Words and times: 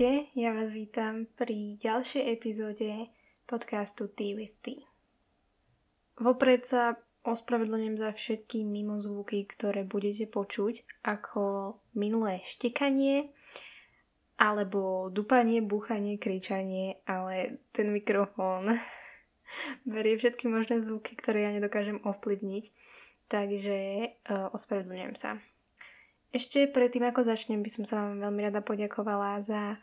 Ahojte, 0.00 0.32
ja 0.32 0.56
vás 0.56 0.72
vítam 0.72 1.28
pri 1.36 1.76
ďalšej 1.76 2.24
epizóde 2.32 3.12
podcastu 3.44 4.08
Tea 4.08 4.32
with 4.32 4.56
Tea. 4.64 4.80
Vopred 6.16 6.64
sa 6.64 6.96
ospravedlňujem 7.20 8.00
za 8.00 8.08
všetky 8.16 8.64
mimozvuky, 8.64 9.44
ktoré 9.44 9.84
budete 9.84 10.24
počuť, 10.24 11.04
ako 11.04 11.76
minulé 12.00 12.40
štekanie, 12.48 13.28
alebo 14.40 15.12
dupanie, 15.12 15.60
búchanie, 15.60 16.16
kričanie, 16.16 17.04
ale 17.04 17.60
ten 17.76 17.92
mikrofón 17.92 18.72
berie 19.84 20.16
všetky 20.16 20.48
možné 20.48 20.80
zvuky, 20.80 21.12
ktoré 21.12 21.44
ja 21.44 21.52
nedokážem 21.52 22.00
ovplyvniť, 22.08 22.64
takže 23.28 23.76
uh, 24.32 24.48
ospravedlňujem 24.56 25.12
sa. 25.12 25.44
Ešte 26.30 26.70
predtým, 26.70 27.10
ako 27.10 27.26
začnem, 27.26 27.58
by 27.58 27.70
som 27.70 27.82
sa 27.82 28.06
vám 28.06 28.22
veľmi 28.22 28.46
rada 28.46 28.62
poďakovala 28.62 29.42
za 29.42 29.82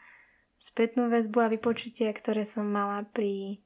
spätnú 0.56 1.12
väzbu 1.12 1.38
a 1.44 1.52
vypočutia, 1.52 2.10
ktoré 2.16 2.48
som 2.48 2.64
mala 2.64 3.04
pri 3.12 3.60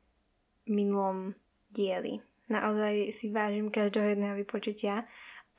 minulom 0.65 1.37
dieli. 1.69 2.19
Naozaj 2.51 3.15
si 3.15 3.31
vážim 3.31 3.71
každého 3.71 4.17
jedného 4.17 4.35
vypočutia 4.35 5.07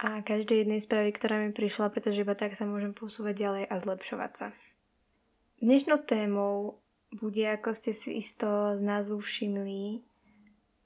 a 0.02 0.20
každej 0.20 0.66
jednej 0.66 0.82
správy, 0.82 1.14
ktorá 1.14 1.40
mi 1.40 1.54
prišla, 1.54 1.88
pretože 1.94 2.26
iba 2.26 2.34
tak 2.34 2.58
sa 2.58 2.68
môžem 2.68 2.92
posúvať 2.92 3.34
ďalej 3.38 3.64
a 3.70 3.74
zlepšovať 3.80 4.32
sa. 4.34 4.46
Dnešnou 5.62 6.02
témou 6.04 6.82
bude, 7.14 7.46
ako 7.46 7.70
ste 7.70 7.94
si 7.94 8.18
isto 8.18 8.74
z 8.76 8.80
názvu 8.82 9.22
všimli, 9.22 10.02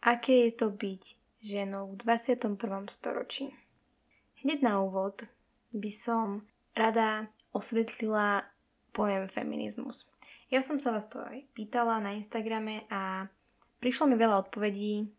aké 0.05 0.47
je 0.47 0.53
to 0.53 0.69
byť 0.69 1.03
ženou 1.43 1.91
v 1.91 2.07
21. 2.07 2.61
storočí. 2.93 3.51
Hneď 4.45 4.63
na 4.63 4.85
úvod 4.85 5.27
by 5.77 5.93
som 5.93 6.49
rada 6.73 7.29
osvetlila 7.53 8.49
pojem 8.97 9.29
feminizmus. 9.29 10.09
Ja 10.49 10.65
som 10.65 10.81
sa 10.81 10.95
vás 10.95 11.11
to 11.13 11.21
aj 11.21 11.45
pýtala 11.53 12.01
na 12.01 12.17
Instagrame 12.17 12.89
a 12.89 13.29
prišlo 13.83 14.09
mi 14.09 14.17
veľa 14.17 14.49
odpovedí, 14.49 15.11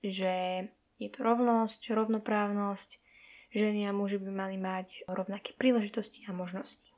že 0.00 0.64
je 0.96 1.08
to 1.12 1.20
rovnosť, 1.20 1.92
rovnoprávnosť, 1.92 3.00
ženy 3.52 3.88
a 3.88 3.96
muži 3.96 4.20
by 4.22 4.30
mali 4.30 4.56
mať 4.56 5.04
rovnaké 5.10 5.52
príležitosti 5.56 6.24
a 6.28 6.32
možnosti. 6.32 6.88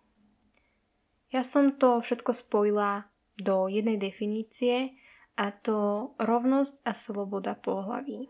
Ja 1.32 1.40
som 1.40 1.72
to 1.72 2.04
všetko 2.04 2.36
spojila 2.36 3.08
do 3.40 3.64
jednej 3.66 3.96
definície 3.96 4.92
a 5.40 5.48
to 5.48 6.12
rovnosť 6.20 6.84
a 6.84 6.92
sloboda 6.92 7.56
pohlaví. 7.56 8.28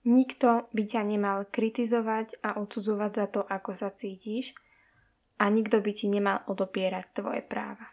Nikto 0.00 0.72
by 0.72 0.82
ťa 0.88 1.02
nemal 1.04 1.44
kritizovať 1.52 2.40
a 2.40 2.56
odsudzovať 2.56 3.10
za 3.12 3.26
to, 3.28 3.40
ako 3.44 3.76
sa 3.76 3.92
cítiš 3.92 4.56
a 5.36 5.48
nikto 5.52 5.80
by 5.84 5.92
ti 5.92 6.08
nemal 6.08 6.40
odopierať 6.48 7.04
tvoje 7.20 7.44
práva. 7.44 7.84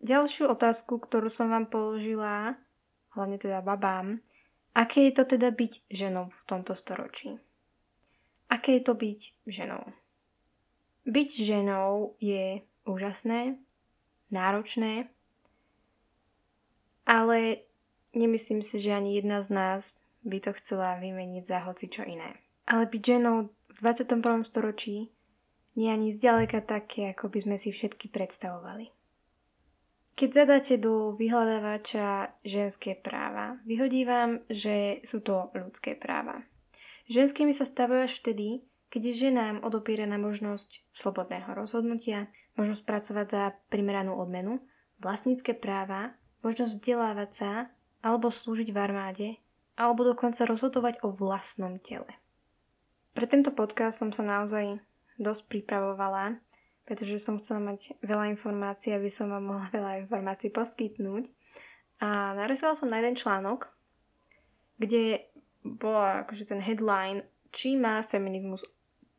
Ďalšiu 0.00 0.50
otázku, 0.50 0.98
ktorú 0.98 1.30
som 1.30 1.52
vám 1.52 1.70
položila, 1.70 2.58
hlavne 3.14 3.36
teda 3.38 3.62
babám, 3.62 4.18
aké 4.74 5.10
je 5.10 5.22
to 5.22 5.36
teda 5.36 5.54
byť 5.54 5.86
ženou 5.92 6.34
v 6.34 6.42
tomto 6.50 6.74
storočí? 6.74 7.38
Aké 8.50 8.80
je 8.80 8.82
to 8.82 8.98
byť 8.98 9.20
ženou? 9.46 9.86
Byť 11.06 11.30
ženou 11.30 12.18
je 12.18 12.64
úžasné, 12.86 13.60
náročné, 14.34 15.10
ale 17.06 17.66
nemyslím 18.14 18.62
si, 18.62 18.78
že 18.78 18.94
ani 18.94 19.18
jedna 19.18 19.42
z 19.42 19.48
nás 19.50 19.82
by 20.24 20.38
to 20.40 20.50
chcela 20.60 21.00
vymeniť 21.00 21.44
za 21.44 21.58
hoci 21.64 21.88
čo 21.88 22.04
iné. 22.04 22.36
Ale 22.68 22.86
byť 22.86 23.02
ženou 23.02 23.50
v 23.50 23.78
21. 23.82 24.44
storočí 24.46 25.10
nie 25.78 25.88
ani 25.88 26.12
zďaleka 26.12 26.60
také, 26.66 27.14
ako 27.14 27.30
by 27.30 27.38
sme 27.40 27.56
si 27.56 27.70
všetky 27.72 28.10
predstavovali. 28.10 28.90
Keď 30.18 30.30
zadáte 30.36 30.76
do 30.76 31.16
vyhľadávača 31.16 32.36
ženské 32.44 32.92
práva, 32.92 33.56
vyhodí 33.64 34.04
vám, 34.04 34.44
že 34.52 35.00
sú 35.06 35.24
to 35.24 35.48
ľudské 35.56 35.96
práva. 35.96 36.44
Ženskými 37.08 37.56
sa 37.56 37.64
stavajú 37.64 38.04
až 38.04 38.20
vtedy, 38.20 38.60
keď 38.90 39.00
je 39.06 39.20
ženám 39.30 39.64
odopieraná 39.64 40.18
možnosť 40.20 40.84
slobodného 40.92 41.54
rozhodnutia, 41.56 42.28
možnosť 42.58 42.82
pracovať 42.84 43.26
za 43.30 43.42
primeranú 43.72 44.18
odmenu, 44.18 44.60
vlastnícke 45.00 45.56
práva, 45.56 46.12
možnosť 46.44 46.72
vzdelávať 46.76 47.30
sa 47.32 47.52
alebo 48.04 48.28
slúžiť 48.28 48.68
v 48.74 48.78
armáde 48.78 49.28
alebo 49.76 50.06
dokonca 50.06 50.46
rozhodovať 50.46 51.02
o 51.06 51.12
vlastnom 51.12 51.78
tele. 51.82 52.10
Pre 53.10 53.26
tento 53.26 53.50
podcast 53.50 53.98
som 53.98 54.14
sa 54.14 54.22
naozaj 54.22 54.78
dosť 55.18 55.42
pripravovala, 55.50 56.38
pretože 56.88 57.22
som 57.22 57.38
chcela 57.38 57.74
mať 57.74 57.98
veľa 58.02 58.32
informácií, 58.34 58.94
aby 58.94 59.10
som 59.12 59.30
vám 59.30 59.44
mohla 59.44 59.66
veľa 59.76 59.92
informácií 60.06 60.50
poskytnúť. 60.50 61.28
A 62.00 62.32
narazila 62.32 62.72
som 62.72 62.88
na 62.88 62.98
jeden 62.98 63.14
článok, 63.14 63.68
kde 64.80 65.28
bola 65.60 66.24
akože 66.24 66.48
ten 66.48 66.60
headline, 66.64 67.20
či 67.52 67.76
má 67.76 68.00
feminizmus 68.00 68.64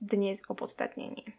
dnes 0.01 0.41
opodstatnenie. 0.50 1.38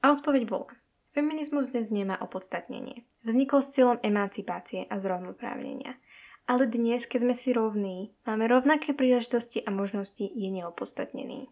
A 0.00 0.12
odpoveď 0.16 0.48
bola, 0.48 0.72
feminizmus 1.12 1.68
dnes 1.68 1.92
nemá 1.92 2.16
opodstatnenie. 2.24 3.04
Vznikol 3.24 3.60
s 3.60 3.76
cieľom 3.76 4.00
emancipácie 4.00 4.88
a 4.88 4.96
zrovnoprávnenia. 4.96 6.00
Ale 6.44 6.68
dnes, 6.68 7.08
keď 7.08 7.24
sme 7.24 7.34
si 7.34 7.56
rovní, 7.56 8.12
máme 8.28 8.44
rovnaké 8.44 8.92
príležitosti 8.92 9.64
a 9.64 9.72
možnosti, 9.72 10.28
je 10.28 10.48
neopodstatnený. 10.52 11.48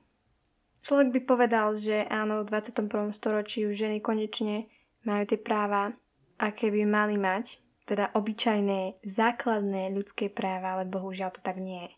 Človek 0.85 1.09
by 1.17 1.21
povedal, 1.25 1.73
že 1.79 2.05
áno, 2.13 2.45
v 2.45 2.53
21. 2.53 3.17
storočí 3.17 3.65
už 3.65 3.73
ženy 3.73 4.05
konečne 4.05 4.69
majú 5.09 5.25
tie 5.25 5.41
práva, 5.41 5.97
aké 6.37 6.69
by 6.69 6.85
mali 6.85 7.17
mať, 7.17 7.63
teda 7.89 8.13
obyčajné, 8.13 9.01
základné 9.01 9.97
ľudské 9.97 10.29
práva, 10.29 10.77
ale 10.77 10.85
bohužiaľ 10.85 11.31
to 11.33 11.41
tak 11.41 11.57
nie 11.57 11.89
je. 11.89 11.93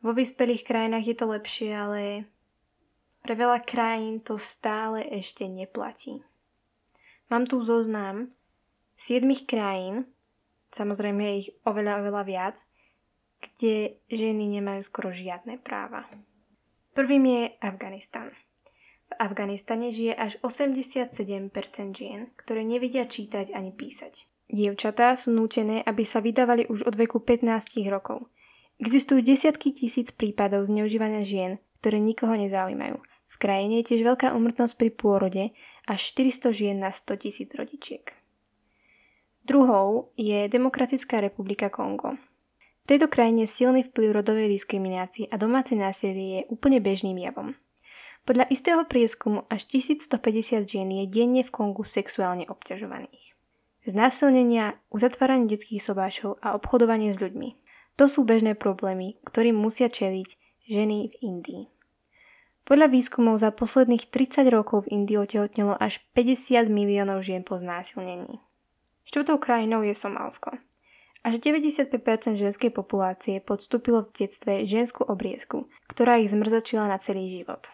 Vo 0.00 0.14
vyspelých 0.14 0.62
krajinách 0.62 1.04
je 1.10 1.16
to 1.18 1.26
lepšie, 1.28 1.70
ale 1.74 2.30
pre 3.26 3.34
veľa 3.36 3.58
krajín 3.66 4.22
to 4.22 4.38
stále 4.38 5.02
ešte 5.02 5.44
neplatí. 5.50 6.22
Mám 7.26 7.50
tu 7.50 7.58
zoznam 7.60 8.30
7 8.96 9.26
krajín, 9.50 10.06
samozrejme 10.70 11.38
ich 11.38 11.48
oveľa, 11.66 12.02
oveľa 12.02 12.22
viac, 12.26 12.56
kde 13.40 14.00
ženy 14.12 14.60
nemajú 14.60 14.80
skoro 14.84 15.08
žiadne 15.10 15.58
práva. 15.60 16.04
Prvým 16.92 17.24
je 17.24 17.42
Afganistan. 17.62 18.34
V 19.10 19.12
Afganistane 19.18 19.90
žije 19.90 20.14
až 20.14 20.38
87% 20.42 21.50
žien, 21.94 22.30
ktoré 22.38 22.62
nevedia 22.62 23.06
čítať 23.06 23.50
ani 23.50 23.74
písať. 23.74 24.26
Dievčatá 24.50 25.14
sú 25.14 25.30
nútené, 25.30 25.82
aby 25.86 26.02
sa 26.02 26.18
vydávali 26.18 26.66
už 26.66 26.86
od 26.86 26.94
veku 26.98 27.22
15 27.22 27.46
rokov. 27.86 28.26
Existujú 28.82 29.22
desiatky 29.22 29.70
tisíc 29.70 30.10
prípadov 30.10 30.66
zneužívania 30.66 31.22
žien, 31.22 31.62
ktoré 31.78 32.02
nikoho 32.02 32.34
nezaujímajú. 32.34 32.98
V 33.30 33.36
krajine 33.38 33.80
je 33.80 33.94
tiež 33.94 34.02
veľká 34.02 34.34
umrtnosť 34.34 34.74
pri 34.74 34.90
pôrode 34.90 35.44
až 35.86 36.00
400 36.18 36.50
žien 36.50 36.76
na 36.82 36.90
100 36.90 37.22
tisíc 37.22 37.50
rodičiek. 37.54 38.19
Druhou 39.50 40.14
je 40.14 40.46
Demokratická 40.46 41.18
republika 41.18 41.74
Kongo. 41.74 42.14
V 42.86 42.86
tejto 42.86 43.10
krajine 43.10 43.50
silný 43.50 43.82
vplyv 43.82 44.22
rodovej 44.22 44.46
diskriminácie 44.46 45.26
a 45.26 45.34
domáce 45.34 45.74
násilie 45.74 46.46
je 46.46 46.48
úplne 46.54 46.78
bežným 46.78 47.18
javom. 47.18 47.58
Podľa 48.22 48.46
istého 48.46 48.86
prieskumu 48.86 49.42
až 49.50 49.66
1150 49.74 50.70
žien 50.70 50.86
je 50.86 51.04
denne 51.10 51.42
v 51.42 51.50
Kongu 51.50 51.82
sexuálne 51.82 52.46
obťažovaných. 52.46 53.34
Znásilnenia, 53.90 54.78
uzatváranie 54.86 55.50
detských 55.50 55.82
sobášov 55.82 56.38
a 56.46 56.54
obchodovanie 56.54 57.10
s 57.10 57.18
ľuďmi. 57.18 57.58
To 57.98 58.06
sú 58.06 58.22
bežné 58.22 58.54
problémy, 58.54 59.18
ktorým 59.26 59.58
musia 59.58 59.90
čeliť 59.90 60.28
ženy 60.70 61.10
v 61.10 61.14
Indii. 61.26 61.64
Podľa 62.70 62.86
výskumov 62.86 63.42
za 63.42 63.50
posledných 63.50 64.14
30 64.14 64.46
rokov 64.46 64.86
v 64.86 65.02
Indii 65.02 65.18
otehotnelo 65.18 65.74
až 65.74 65.98
50 66.14 66.70
miliónov 66.70 67.26
žien 67.26 67.42
po 67.42 67.58
znásilnení. 67.58 68.38
Štvrtou 69.04 69.38
krajinou 69.38 69.82
je 69.82 69.94
Somálsko. 69.94 70.56
Až 71.20 71.36
95% 71.36 71.92
ženskej 72.40 72.72
populácie 72.72 73.44
podstúpilo 73.44 74.08
v 74.08 74.24
detstve 74.24 74.64
ženskú 74.64 75.04
obriezku, 75.04 75.68
ktorá 75.84 76.16
ich 76.16 76.32
zmrzačila 76.32 76.88
na 76.88 76.96
celý 76.96 77.28
život. 77.28 77.68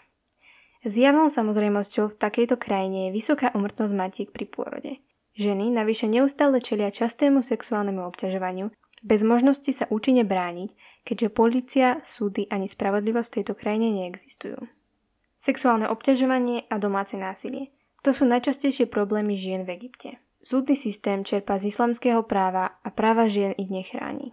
Zjavnou 0.86 1.30
samozrejmosťou 1.30 2.14
v 2.14 2.18
takejto 2.18 2.58
krajine 2.58 3.10
je 3.10 3.14
vysoká 3.14 3.54
umrtnosť 3.54 3.94
matiek 3.94 4.28
pri 4.34 4.46
pôrode. 4.50 4.92
Ženy 5.38 5.70
navyše 5.70 6.10
neustále 6.10 6.58
čelia 6.58 6.90
častému 6.90 7.42
sexuálnemu 7.42 8.02
obťažovaniu, 8.10 8.72
bez 9.06 9.22
možnosti 9.22 9.70
sa 9.70 9.86
účinne 9.92 10.26
brániť, 10.26 10.74
keďže 11.06 11.34
policia, 11.34 11.88
súdy 12.02 12.50
ani 12.50 12.66
spravodlivosť 12.66 13.28
v 13.30 13.36
tejto 13.38 13.54
krajine 13.54 13.94
neexistujú. 13.94 14.58
Sexuálne 15.38 15.86
obťažovanie 15.86 16.66
a 16.66 16.80
domáce 16.82 17.14
násilie. 17.14 17.70
To 18.02 18.10
sú 18.10 18.26
najčastejšie 18.26 18.90
problémy 18.90 19.38
žien 19.38 19.62
v 19.62 19.78
Egypte. 19.78 20.18
Súdny 20.46 20.78
systém 20.78 21.26
čerpá 21.26 21.58
z 21.58 21.74
islamského 21.74 22.22
práva 22.22 22.78
a 22.86 22.94
práva 22.94 23.26
žien 23.26 23.50
ich 23.58 23.66
nechráni. 23.66 24.30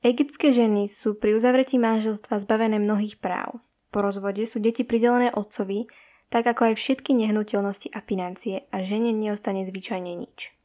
Egyptské 0.00 0.56
ženy 0.56 0.88
sú 0.88 1.20
pri 1.20 1.36
uzavretí 1.36 1.76
manželstva 1.76 2.40
zbavené 2.40 2.80
mnohých 2.80 3.20
práv. 3.20 3.60
Po 3.92 4.00
rozvode 4.00 4.40
sú 4.48 4.56
deti 4.56 4.88
pridelené 4.88 5.36
otcovi, 5.36 5.84
tak 6.32 6.48
ako 6.48 6.72
aj 6.72 6.74
všetky 6.80 7.12
nehnuteľnosti 7.12 7.92
a 7.92 8.00
financie 8.00 8.64
a 8.72 8.80
žene 8.80 9.12
neostane 9.12 9.68
zvyčajne 9.68 10.16
nič. 10.16 10.56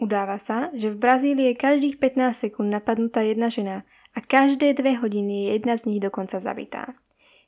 Udáva 0.00 0.40
sa, 0.40 0.72
že 0.72 0.88
v 0.88 1.04
Brazílii 1.04 1.52
je 1.52 1.60
každých 1.60 2.00
15 2.00 2.48
sekúnd 2.48 2.72
napadnutá 2.72 3.20
jedna 3.20 3.52
žena 3.52 3.84
a 4.16 4.24
každé 4.24 4.80
dve 4.80 4.96
hodiny 4.96 5.44
je 5.44 5.60
jedna 5.60 5.76
z 5.76 5.92
nich 5.92 6.00
dokonca 6.00 6.40
zabitá. 6.40 6.96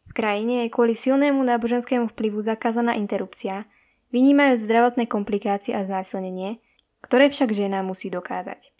V 0.05 0.12
krajine 0.12 0.69
je 0.69 0.73
kvôli 0.75 0.93
silnému 0.93 1.40
náboženskému 1.40 2.12
vplyvu 2.12 2.44
zakázaná 2.44 2.93
interrupcia, 2.93 3.64
vynímajúc 4.10 4.60
zdravotné 4.62 5.06
komplikácie 5.06 5.74
a 5.74 5.86
znásilnenie, 5.86 6.62
ktoré 7.00 7.30
však 7.30 7.54
žena 7.54 7.80
musí 7.82 8.12
dokázať. 8.12 8.70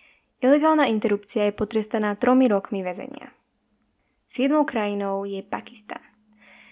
Ilegálna 0.41 0.89
interrupcia 0.89 1.49
je 1.49 1.57
potrestaná 1.57 2.17
tromi 2.17 2.49
rokmi 2.49 2.81
väzenia. 2.81 3.33
Siedmou 4.25 4.65
krajinou 4.65 5.27
je 5.27 5.43
Pakistan. 5.43 6.01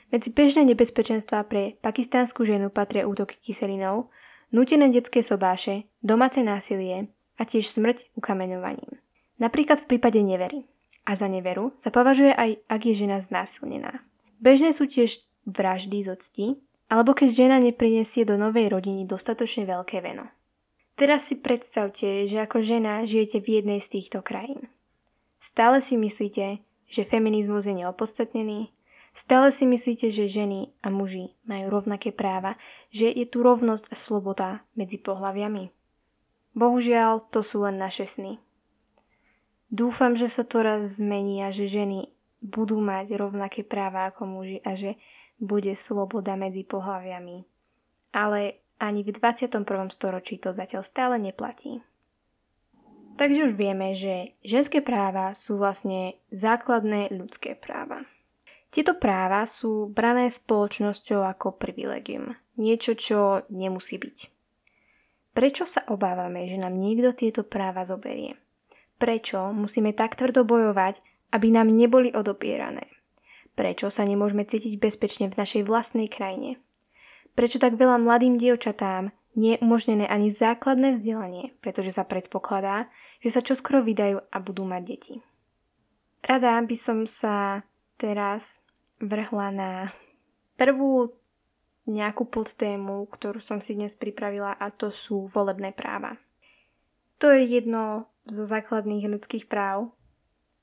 Medzi 0.08 0.32
bežné 0.32 0.64
nebezpečenstvá 0.72 1.44
pre 1.44 1.76
pakistánsku 1.84 2.40
ženu 2.49 2.72
patria 2.72 3.05
útoky 3.05 3.37
kyselinou, 3.44 4.08
nutené 4.49 4.88
detské 4.88 5.20
sobáše, 5.20 5.84
domáce 6.00 6.40
násilie 6.40 7.12
a 7.37 7.44
tiež 7.44 7.69
smrť 7.69 8.16
ukameňovaním. 8.16 9.04
Napríklad 9.37 9.84
v 9.84 9.88
prípade 9.96 10.25
nevery. 10.25 10.64
A 11.04 11.16
za 11.16 11.28
neveru 11.28 11.72
sa 11.81 11.88
považuje 11.88 12.32
aj, 12.32 12.61
ak 12.69 12.81
je 12.84 12.94
žena 13.04 13.20
znásilnená. 13.20 14.04
Bežné 14.40 14.76
sú 14.76 14.84
tiež 14.84 15.25
vraždy 15.49 16.04
z 16.04 16.08
octi, 16.12 16.46
alebo 16.88 17.12
keď 17.12 17.46
žena 17.46 17.56
neprinesie 17.61 18.25
do 18.25 18.40
novej 18.40 18.73
rodiny 18.73 19.05
dostatočne 19.05 19.69
veľké 19.69 20.00
veno. 20.00 20.29
Teraz 20.99 21.31
si 21.31 21.38
predstavte, 21.38 22.26
že 22.26 22.43
ako 22.43 22.64
žena 22.64 23.06
žijete 23.06 23.38
v 23.38 23.62
jednej 23.62 23.79
z 23.79 24.00
týchto 24.00 24.19
krajín. 24.25 24.67
Stále 25.38 25.79
si 25.79 25.94
myslíte, 25.94 26.58
že 26.90 27.06
feminizmus 27.06 27.70
je 27.70 27.85
neopodstatnený, 27.85 28.75
Stále 29.19 29.50
si 29.50 29.67
myslíte, 29.67 30.14
že 30.14 30.31
ženy 30.31 30.70
a 30.79 30.94
muži 30.94 31.35
majú 31.43 31.75
rovnaké 31.75 32.14
práva, 32.14 32.55
že 32.94 33.11
je 33.11 33.26
tu 33.26 33.43
rovnosť 33.43 33.90
a 33.90 33.99
sloboda 33.99 34.62
medzi 34.79 34.94
pohľaviami? 34.94 35.75
Bohužiaľ, 36.55 37.26
to 37.35 37.43
sú 37.43 37.67
len 37.67 37.82
naše 37.82 38.06
sny. 38.06 38.38
Dúfam, 39.75 40.14
že 40.14 40.31
sa 40.31 40.46
to 40.46 40.62
raz 40.62 41.02
zmení 41.02 41.43
a 41.43 41.50
že 41.50 41.67
ženy 41.67 42.14
budú 42.38 42.79
mať 42.79 43.19
rovnaké 43.19 43.67
práva 43.67 44.06
ako 44.06 44.23
muži 44.38 44.62
a 44.62 44.79
že 44.79 44.94
bude 45.38 45.75
sloboda 45.79 46.35
medzi 46.35 46.67
pohľaviami. 46.67 47.46
Ale 48.14 48.58
ani 48.79 49.02
v 49.02 49.11
21. 49.14 49.62
storočí 49.90 50.38
to 50.38 50.55
zatiaľ 50.55 50.82
stále 50.87 51.19
neplatí. 51.19 51.82
Takže 53.19 53.50
už 53.50 53.55
vieme, 53.58 53.99
že 53.99 54.38
ženské 54.46 54.79
práva 54.79 55.35
sú 55.35 55.58
vlastne 55.58 56.14
základné 56.31 57.11
ľudské 57.11 57.58
práva. 57.58 58.06
Tieto 58.70 58.94
práva 58.94 59.43
sú 59.49 59.90
brané 59.90 60.31
spoločnosťou 60.31 61.26
ako 61.26 61.58
privilegium. 61.58 62.38
Niečo, 62.55 62.94
čo 62.94 63.43
nemusí 63.50 63.99
byť. 63.99 64.19
Prečo 65.35 65.67
sa 65.67 65.82
obávame, 65.90 66.46
že 66.46 66.58
nám 66.62 66.79
niekto 66.79 67.11
tieto 67.14 67.43
práva 67.43 67.82
zoberie? 67.82 68.38
Prečo 68.99 69.55
musíme 69.55 69.94
tak 69.94 70.14
tvrdo 70.14 70.43
bojovať, 70.46 71.02
aby 71.35 71.46
nám 71.55 71.70
neboli 71.70 72.11
odopierané? 72.14 72.98
Prečo 73.58 73.90
sa 73.90 74.06
nemôžeme 74.06 74.46
cítiť 74.46 74.78
bezpečne 74.78 75.26
v 75.26 75.34
našej 75.34 75.66
vlastnej 75.66 76.06
krajine? 76.06 76.62
Prečo 77.34 77.58
tak 77.58 77.75
veľa 77.75 77.99
mladým 77.99 78.38
dievčatám 78.38 79.10
nie 79.34 79.58
je 79.58 79.62
umožnené 79.66 80.06
ani 80.06 80.31
základné 80.31 80.94
vzdelanie, 80.94 81.58
pretože 81.58 81.90
sa 81.90 82.06
predpokladá, 82.06 82.87
že 83.19 83.34
sa 83.34 83.43
čoskoro 83.43 83.82
vydajú 83.82 84.22
a 84.31 84.37
budú 84.38 84.62
mať 84.62 84.82
deti. 84.87 85.14
Rada 86.22 86.55
by 86.62 86.76
som 86.78 87.02
sa 87.02 87.66
teraz 87.99 88.62
vrhla 89.02 89.50
na 89.50 89.70
prvú 90.54 91.11
nejakú 91.90 92.31
podtému, 92.31 93.11
ktorú 93.11 93.43
som 93.43 93.58
si 93.58 93.75
dnes 93.75 93.99
pripravila 93.99 94.54
a 94.54 94.70
to 94.70 94.94
sú 94.94 95.34
volebné 95.34 95.75
práva. 95.75 96.14
To 97.19 97.34
je 97.34 97.58
jedno 97.58 98.06
zo 98.22 98.46
základných 98.46 99.11
ľudských 99.19 99.50
práv, 99.50 99.90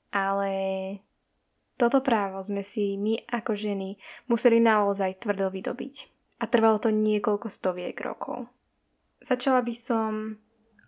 ale 0.08 0.52
toto 1.76 2.00
právo 2.00 2.40
sme 2.40 2.64
si 2.64 2.96
my 2.96 3.28
ako 3.28 3.52
ženy 3.52 4.00
museli 4.32 4.60
naozaj 4.60 5.20
tvrdo 5.20 5.52
vydobiť. 5.52 5.94
A 6.40 6.48
trvalo 6.48 6.76
to 6.80 6.92
niekoľko 6.92 7.48
stoviek 7.48 7.96
rokov. 8.00 8.48
Začala 9.24 9.64
by 9.64 9.74
som 9.76 10.36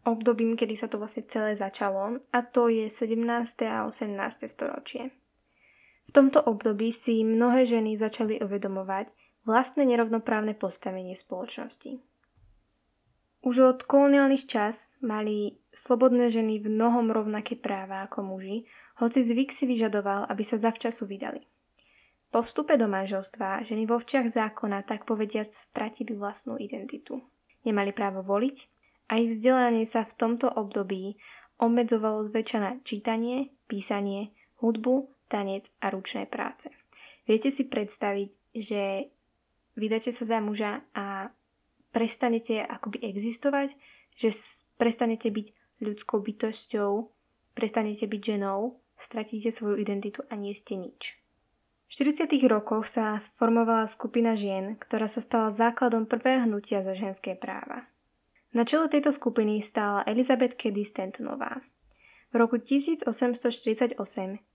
obdobím, 0.05 0.56
kedy 0.56 0.76
sa 0.76 0.88
to 0.88 1.00
vlastne 1.00 1.25
celé 1.29 1.56
začalo 1.56 2.20
a 2.32 2.38
to 2.44 2.69
je 2.73 2.88
17. 2.88 3.20
a 3.69 3.85
18. 3.88 4.49
storočie. 4.49 5.12
V 6.08 6.11
tomto 6.17 6.40
období 6.40 6.88
si 6.88 7.20
mnohé 7.20 7.69
ženy 7.69 8.00
začali 8.00 8.40
uvedomovať 8.40 9.12
vlastné 9.44 9.85
nerovnoprávne 9.85 10.56
postavenie 10.56 11.12
spoločnosti. 11.12 12.00
Už 13.44 13.55
od 13.62 13.81
koloniálnych 13.85 14.49
čas 14.49 14.93
mali 15.05 15.61
slobodné 15.70 16.32
ženy 16.32 16.58
v 16.58 16.73
mnohom 16.75 17.12
rovnaké 17.12 17.55
práva 17.55 18.08
ako 18.08 18.35
muži, 18.35 18.67
hoci 18.99 19.23
zvyk 19.23 19.55
si 19.55 19.65
vyžadoval, 19.67 20.27
aby 20.27 20.43
sa 20.43 20.59
zavčasu 20.59 21.06
vydali. 21.06 21.47
Po 22.29 22.45
vstupe 22.45 22.77
do 22.77 22.91
manželstva 22.91 23.65
ženy 23.65 23.89
vo 23.89 23.97
včiach 23.97 24.29
zákona 24.29 24.85
tak 24.85 25.09
povediať 25.09 25.55
stratili 25.55 26.12
vlastnú 26.12 26.61
identitu. 26.61 27.25
Nemali 27.65 27.97
právo 27.97 28.21
voliť 28.21 28.56
a 29.09 29.17
ich 29.17 29.33
vzdelanie 29.33 29.89
sa 29.89 30.05
v 30.05 30.12
tomto 30.12 30.53
období 30.53 31.17
obmedzovalo 31.56 32.21
zväčša 32.29 32.59
na 32.61 32.77
čítanie, 32.85 33.55
písanie, 33.65 34.37
hudbu 34.61 35.09
tanec 35.33 35.73
a 35.81 35.89
ručné 35.89 36.29
práce. 36.29 36.69
Viete 37.25 37.53
si 37.53 37.65
predstaviť, 37.65 38.31
že 38.56 39.12
vydáte 39.77 40.12
sa 40.12 40.25
za 40.25 40.39
muža 40.41 40.85
a 40.97 41.29
prestanete 41.93 42.61
akoby 42.61 43.05
existovať, 43.05 43.77
že 44.17 44.33
prestanete 44.81 45.29
byť 45.29 45.47
ľudskou 45.85 46.19
bytosťou, 46.25 46.91
prestanete 47.53 48.05
byť 48.09 48.23
ženou, 48.37 48.81
stratíte 48.99 49.55
svoju 49.55 49.79
identitu 49.79 50.27
a 50.29 50.37
nie 50.37 50.53
ste 50.53 50.77
nič. 50.77 51.17
V 51.89 52.05
40. 52.05 52.29
rokoch 52.53 52.85
sa 52.85 53.17
sformovala 53.17 53.89
skupina 53.89 54.37
žien, 54.37 54.77
ktorá 54.77 55.09
sa 55.09 55.25
stala 55.25 55.49
základom 55.49 56.05
prvého 56.05 56.45
hnutia 56.45 56.85
za 56.85 56.93
ženské 56.93 57.33
práva. 57.33 57.89
Na 58.53 58.69
čele 58.69 58.93
tejto 58.93 59.09
skupiny 59.09 59.65
stála 59.65 60.05
Elizabeth 60.05 60.61
Cady 60.61 60.85
Stantonová. 60.85 61.65
V 62.29 62.35
roku 62.37 62.61
1848 62.61 63.97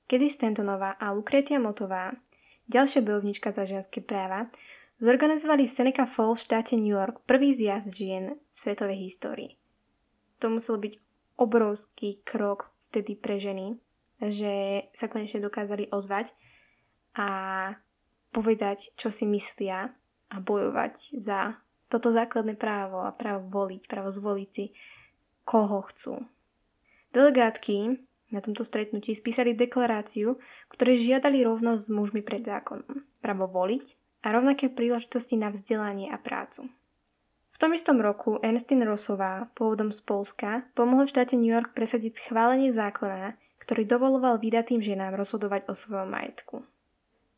kedy 0.08 0.30
Stantonová 0.30 1.00
a 1.00 1.10
Lucretia 1.16 1.60
Motová, 1.60 2.14
ďalšia 2.68 3.02
bojovnička 3.02 3.50
za 3.50 3.64
ženské 3.64 4.04
práva, 4.04 4.52
zorganizovali 5.00 5.66
v 5.68 5.74
Seneca 5.74 6.06
Falls 6.06 6.44
v 6.44 6.46
štáte 6.46 6.78
New 6.78 6.94
York 6.94 7.24
prvý 7.26 7.56
zjazd 7.56 7.90
žien 7.90 8.38
v 8.38 8.58
svetovej 8.58 9.00
histórii. 9.10 9.52
To 10.44 10.52
musel 10.52 10.78
byť 10.78 10.94
obrovský 11.40 12.22
krok 12.22 12.70
vtedy 12.92 13.18
pre 13.18 13.40
ženy, 13.40 13.80
že 14.30 14.86
sa 14.94 15.12
konečne 15.12 15.44
dokázali 15.44 15.89
ozvať 15.92 16.32
a 17.18 17.27
povedať, 18.32 18.94
čo 18.96 19.13
si 19.13 19.27
myslia 19.30 19.94
a 20.30 20.36
bojovať 20.42 21.20
za 21.22 21.58
toto 21.92 22.10
základné 22.10 22.58
právo 22.58 23.06
a 23.06 23.13
právo 23.13 23.46
voliť, 23.50 23.86
právo 23.86 24.10
zvoliť 24.10 24.50
si, 24.50 24.74
koho 25.46 25.86
chcú. 25.94 26.25
Delegátky 27.13 28.01
na 28.34 28.42
tomto 28.42 28.65
stretnutí 28.65 29.13
spísali 29.13 29.53
deklaráciu, 29.53 30.42
ktoré 30.74 30.98
žiadali 30.98 31.46
rovnosť 31.46 31.82
s 31.86 31.94
mužmi 31.94 32.25
pred 32.25 32.42
zákonom, 32.42 33.06
právo 33.22 33.46
voliť 33.46 33.94
a 34.25 34.34
rovnaké 34.34 34.74
príležitosti 34.74 35.38
na 35.38 35.53
vzdelanie 35.53 36.10
a 36.10 36.18
prácu. 36.18 36.65
V 37.53 37.62
tom 37.62 37.77
istom 37.77 38.01
roku 38.01 38.42
Ernestine 38.42 38.89
Rossová, 38.89 39.53
pôvodom 39.53 39.94
z 39.94 40.01
Polska, 40.01 40.65
pomohla 40.74 41.06
v 41.06 41.13
štáte 41.13 41.38
New 41.38 41.53
York 41.53 41.77
presadiť 41.77 42.18
schválenie 42.18 42.74
zákona, 42.74 43.38
ktorý 43.63 43.88
dovoloval 43.88 44.43
vydatým 44.43 44.84
ženám 44.84 45.15
rozhodovať 45.15 45.72
o 45.72 45.74
svojom 45.74 46.12
majetku. 46.12 46.67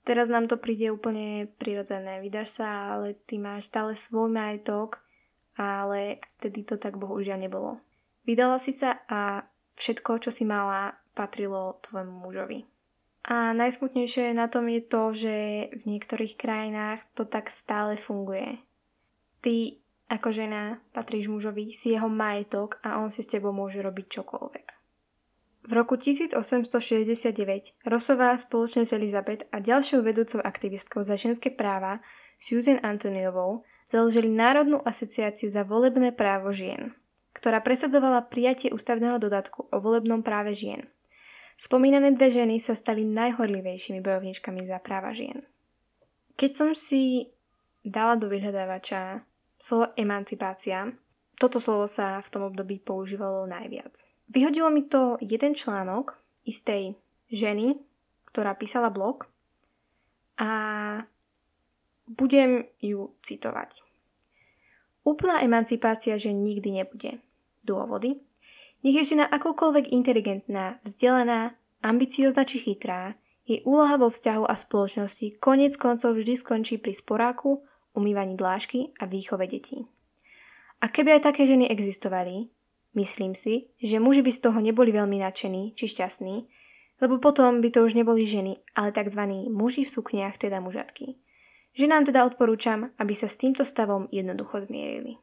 Teraz 0.06 0.30
nám 0.30 0.50
to 0.50 0.58
príde 0.58 0.90
úplne 0.90 1.50
prirodzené. 1.62 2.22
Vydáš 2.22 2.62
sa, 2.62 2.98
ale 2.98 3.18
ty 3.30 3.38
máš 3.38 3.70
stále 3.70 3.94
svoj 3.94 4.30
majetok, 4.34 5.02
ale 5.58 6.22
vtedy 6.38 6.66
to 6.66 6.82
tak 6.82 6.98
bohužiaľ 6.98 7.42
nebolo. 7.42 7.82
Vydala 8.26 8.58
si 8.58 8.74
sa 8.74 9.06
a 9.06 9.46
všetko, 9.78 10.26
čo 10.26 10.30
si 10.34 10.46
mala, 10.46 10.98
patrilo 11.14 11.78
tvojmu 11.86 12.26
mužovi. 12.26 12.66
A 13.26 13.58
najsmutnejšie 13.58 14.38
na 14.38 14.46
tom 14.46 14.70
je 14.70 14.82
to, 14.86 15.04
že 15.14 15.36
v 15.74 15.82
niektorých 15.90 16.38
krajinách 16.38 17.02
to 17.18 17.26
tak 17.26 17.50
stále 17.50 17.98
funguje. 17.98 18.62
Ty 19.42 19.82
ako 20.06 20.30
žena 20.30 20.78
patríš 20.94 21.34
mužovi, 21.34 21.74
si 21.74 21.98
jeho 21.98 22.06
majetok 22.06 22.78
a 22.86 23.02
on 23.02 23.10
si 23.10 23.26
s 23.26 23.32
tebou 23.34 23.50
môže 23.50 23.82
robiť 23.82 24.22
čokoľvek. 24.22 24.85
V 25.66 25.72
roku 25.74 25.98
1869 25.98 27.74
Rosová 27.90 28.38
spoločne 28.38 28.86
s 28.86 28.94
Elizabeth 28.94 29.50
a 29.50 29.58
ďalšou 29.58 30.06
vedúcou 30.06 30.40
aktivistkou 30.46 31.02
za 31.02 31.18
ženské 31.18 31.50
práva 31.50 32.06
Susan 32.38 32.78
Antoniovou 32.86 33.66
založili 33.90 34.30
Národnú 34.30 34.78
asociáciu 34.86 35.50
za 35.50 35.66
volebné 35.66 36.14
právo 36.14 36.54
žien– 36.54 36.94
ktorá 37.36 37.60
presadzovala 37.60 38.32
prijatie 38.32 38.72
ústavného 38.72 39.20
dodatku 39.20 39.68
o 39.68 39.78
volebnom 39.84 40.24
práve 40.24 40.56
žien. 40.56 40.88
Spomínané 41.60 42.16
dve 42.16 42.32
ženy 42.32 42.64
sa 42.64 42.80
stali 42.80 43.04
najhorlivejšími 43.04 44.00
bojovničkami 44.00 44.64
za 44.64 44.80
práva 44.80 45.12
žien. 45.12 45.44
Keď 46.40 46.52
som 46.56 46.70
si 46.72 47.28
dala 47.84 48.16
do 48.16 48.32
vyhľadávača 48.32 49.22
slovo 49.60 49.92
emancipácia. 50.00 50.90
Toto 51.36 51.60
slovo 51.60 51.86
sa 51.86 52.24
v 52.24 52.32
tom 52.32 52.48
období 52.48 52.80
používalo 52.80 53.44
najviac. 53.46 54.15
Vyhodilo 54.30 54.70
mi 54.74 54.86
to 54.86 55.18
jeden 55.22 55.54
článok 55.56 56.18
istej 56.46 56.98
ženy, 57.30 57.78
ktorá 58.30 58.58
písala 58.58 58.90
blog 58.90 59.30
a 60.38 60.50
budem 62.10 62.66
ju 62.82 63.14
citovať. 63.22 63.82
Úplná 65.06 65.46
emancipácia 65.46 66.18
že 66.18 66.34
nikdy 66.34 66.82
nebude. 66.82 67.22
Dôvody? 67.66 68.22
Nech 68.86 69.02
je 69.02 69.18
žena 69.18 69.26
akokoľvek 69.26 69.90
inteligentná, 69.90 70.78
vzdelaná, 70.86 71.58
ambiciózna 71.82 72.46
či 72.46 72.62
chytrá, 72.62 73.18
jej 73.46 73.62
úloha 73.66 73.98
vo 73.98 74.10
vzťahu 74.10 74.46
a 74.46 74.54
spoločnosti 74.58 75.38
konec 75.38 75.78
koncov 75.78 76.18
vždy 76.18 76.34
skončí 76.38 76.82
pri 76.82 76.94
sporáku, 76.98 77.62
umývaní 77.94 78.38
dlášky 78.38 78.94
a 78.98 79.06
výchove 79.06 79.46
detí. 79.50 79.86
A 80.82 80.90
keby 80.90 81.18
aj 81.18 81.34
také 81.34 81.50
ženy 81.50 81.70
existovali, 81.70 82.50
myslím 82.96 83.36
si, 83.36 83.70
že 83.78 84.00
muži 84.00 84.24
by 84.24 84.32
z 84.32 84.40
toho 84.40 84.60
neboli 84.64 84.92
veľmi 84.96 85.20
nadšení 85.20 85.76
či 85.76 85.86
šťastní, 85.92 86.48
lebo 87.04 87.20
potom 87.20 87.60
by 87.60 87.70
to 87.72 87.84
už 87.84 87.94
neboli 87.94 88.24
ženy, 88.24 88.56
ale 88.76 88.96
tzv. 88.96 89.22
muži 89.52 89.84
v 89.84 89.94
sukniach, 89.94 90.40
teda 90.40 90.64
mužatky. 90.64 91.20
Ženám 91.76 92.08
teda 92.08 92.24
odporúčam, 92.24 92.96
aby 92.96 93.12
sa 93.12 93.28
s 93.28 93.36
týmto 93.36 93.68
stavom 93.68 94.08
jednoducho 94.08 94.64
zmierili. 94.64 95.20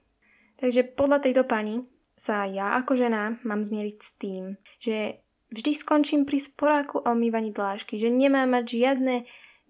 Takže 0.61 0.85
podľa 0.93 1.25
tejto 1.25 1.49
pani 1.49 1.81
sa 2.12 2.45
ja 2.45 2.76
ako 2.76 2.93
žena 2.93 3.41
mám 3.41 3.64
zmieriť 3.64 3.97
s 4.05 4.11
tým, 4.21 4.61
že 4.76 5.25
vždy 5.49 5.73
skončím 5.73 6.29
pri 6.29 6.45
sporáku 6.45 7.00
a 7.00 7.17
omývaní 7.17 7.57
dlášky, 7.57 7.97
že 7.97 8.12
nemám 8.12 8.52
mať 8.52 8.64
žiadne 8.69 9.17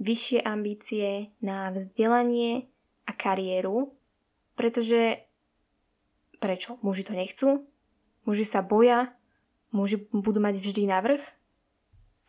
vyššie 0.03 0.43
ambície 0.43 1.31
na 1.39 1.71
vzdelanie 1.71 2.67
a 3.07 3.15
kariéru, 3.15 3.95
pretože 4.59 5.23
prečo? 6.43 6.83
Muži 6.83 7.07
to 7.07 7.15
nechcú? 7.15 7.63
Muži 8.23 8.47
sa 8.47 8.63
boja? 8.63 9.15
Muži 9.73 10.05
budú 10.13 10.39
mať 10.39 10.61
vždy 10.63 10.87
navrh? 10.87 11.23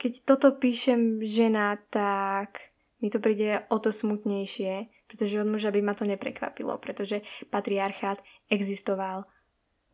Keď 0.01 0.25
toto 0.25 0.55
píšem 0.57 1.21
žena, 1.21 1.77
tak 1.91 2.73
mi 3.03 3.11
to 3.11 3.19
príde 3.19 3.67
o 3.67 3.77
to 3.83 3.91
smutnejšie, 3.91 4.87
pretože 5.11 5.43
od 5.43 5.51
muža 5.51 5.75
by 5.75 5.83
ma 5.83 5.93
to 5.93 6.07
neprekvapilo, 6.07 6.79
pretože 6.79 7.21
patriarchát 7.51 8.23
existoval 8.47 9.27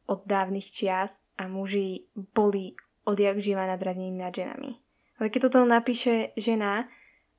od 0.05 0.19
dávnych 0.29 0.69
čias 0.69 1.19
a 1.37 1.49
muži 1.49 2.05
boli 2.13 2.77
odjak 3.09 3.41
živa 3.41 3.65
nadradení 3.65 4.13
nad 4.13 4.29
ženami. 4.29 4.77
Ale 5.19 5.27
keď 5.33 5.49
toto 5.49 5.65
napíše 5.65 6.31
žena, 6.37 6.87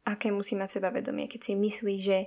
aké 0.04 0.34
musí 0.34 0.58
mať 0.58 0.78
sebavedomie, 0.78 1.30
keď 1.30 1.40
si 1.40 1.52
myslí, 1.54 1.94
že 2.02 2.18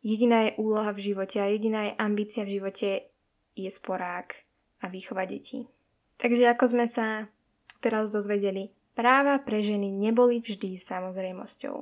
jediná 0.00 0.46
je 0.46 0.56
úloha 0.62 0.94
v 0.94 1.12
živote 1.12 1.42
a 1.42 1.50
jediná 1.50 1.90
je 1.90 1.98
ambícia 1.98 2.46
v 2.46 2.54
živote 2.62 3.10
je 3.58 3.70
sporák 3.70 4.45
a 4.82 4.88
výchova 4.88 5.24
detí. 5.24 5.68
Takže 6.16 6.48
ako 6.48 6.64
sme 6.72 6.86
sa 6.88 7.28
teraz 7.80 8.08
dozvedeli, 8.08 8.72
práva 8.96 9.36
pre 9.40 9.60
ženy 9.60 9.92
neboli 9.92 10.40
vždy 10.40 10.80
samozrejmosťou. 10.80 11.76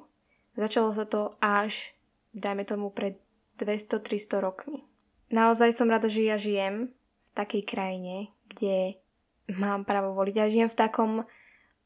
Začalo 0.58 0.90
sa 0.94 1.06
to 1.06 1.34
až, 1.38 1.94
dajme 2.34 2.66
tomu, 2.66 2.90
pred 2.90 3.18
200-300 3.58 4.42
rokmi. 4.42 4.82
Naozaj 5.30 5.74
som 5.74 5.90
rada, 5.90 6.10
že 6.10 6.26
ja 6.26 6.38
žijem 6.38 6.90
v 6.90 7.32
takej 7.34 7.62
krajine, 7.66 8.30
kde 8.50 8.98
mám 9.50 9.82
právo 9.86 10.14
voliť. 10.14 10.34
Ja 10.34 10.46
žijem 10.50 10.70
v 10.70 10.78
takom 10.78 11.12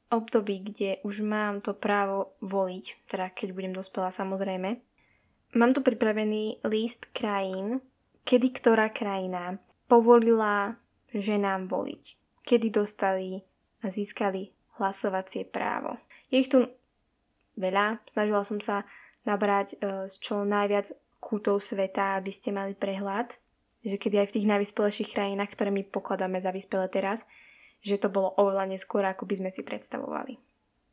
období, 0.08 0.64
kde 0.72 1.00
už 1.04 1.20
mám 1.24 1.60
to 1.60 1.76
právo 1.76 2.36
voliť, 2.40 3.08
teda 3.08 3.28
keď 3.32 3.48
budem 3.52 3.72
dospelá 3.76 4.08
samozrejme. 4.08 4.80
Mám 5.56 5.72
tu 5.72 5.80
pripravený 5.80 6.64
list 6.68 7.08
krajín, 7.12 7.80
kedy 8.24 8.48
ktorá 8.60 8.92
krajina 8.92 9.56
povolila 9.88 10.76
ženám 11.14 11.68
voliť. 11.68 12.04
Kedy 12.44 12.68
dostali 12.72 13.40
a 13.84 13.86
získali 13.88 14.50
hlasovacie 14.80 15.46
právo. 15.46 15.98
Je 16.30 16.42
ich 16.42 16.50
tu 16.50 16.64
veľa, 17.58 18.02
snažila 18.06 18.42
som 18.46 18.62
sa 18.62 18.86
nabrať 19.26 19.76
e, 19.76 20.06
z 20.08 20.14
čo 20.22 20.46
najviac 20.46 20.94
kútov 21.18 21.60
sveta, 21.60 22.16
aby 22.16 22.30
ste 22.30 22.54
mali 22.54 22.78
prehľad, 22.78 23.34
že 23.82 23.98
kedy 23.98 24.22
aj 24.22 24.28
v 24.30 24.34
tých 24.38 24.50
najvyspelejších 24.50 25.12
krajinách, 25.12 25.50
ktoré 25.52 25.70
my 25.74 25.82
pokladáme 25.86 26.38
za 26.38 26.54
vyspelé 26.54 26.86
teraz, 26.88 27.26
že 27.82 27.98
to 27.98 28.10
bolo 28.10 28.34
oveľa 28.38 28.70
neskôr, 28.70 29.02
ako 29.06 29.26
by 29.26 29.34
sme 29.38 29.50
si 29.50 29.62
predstavovali. 29.62 30.38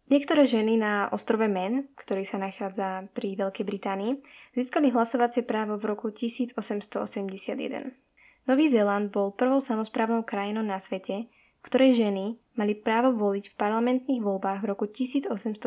Niektoré 0.06 0.46
ženy 0.46 0.78
na 0.78 1.10
ostrove 1.10 1.50
Men, 1.50 1.90
ktorý 1.98 2.22
sa 2.22 2.38
nachádza 2.38 3.10
pri 3.18 3.42
Veľkej 3.42 3.66
Británii, 3.66 4.22
získali 4.54 4.94
hlasovacie 4.94 5.42
právo 5.42 5.82
v 5.82 5.98
roku 5.98 6.14
1881. 6.14 8.05
Nový 8.46 8.70
Zéland 8.70 9.10
bol 9.10 9.34
prvou 9.34 9.58
samozprávnou 9.58 10.22
krajinou 10.22 10.62
na 10.62 10.78
svete, 10.78 11.26
ktorej 11.66 11.98
ženy 11.98 12.38
mali 12.54 12.78
právo 12.78 13.18
voliť 13.18 13.50
v 13.50 13.58
parlamentných 13.58 14.22
voľbách 14.22 14.62
v 14.62 14.70
roku 14.70 14.86
1893, 14.86 15.66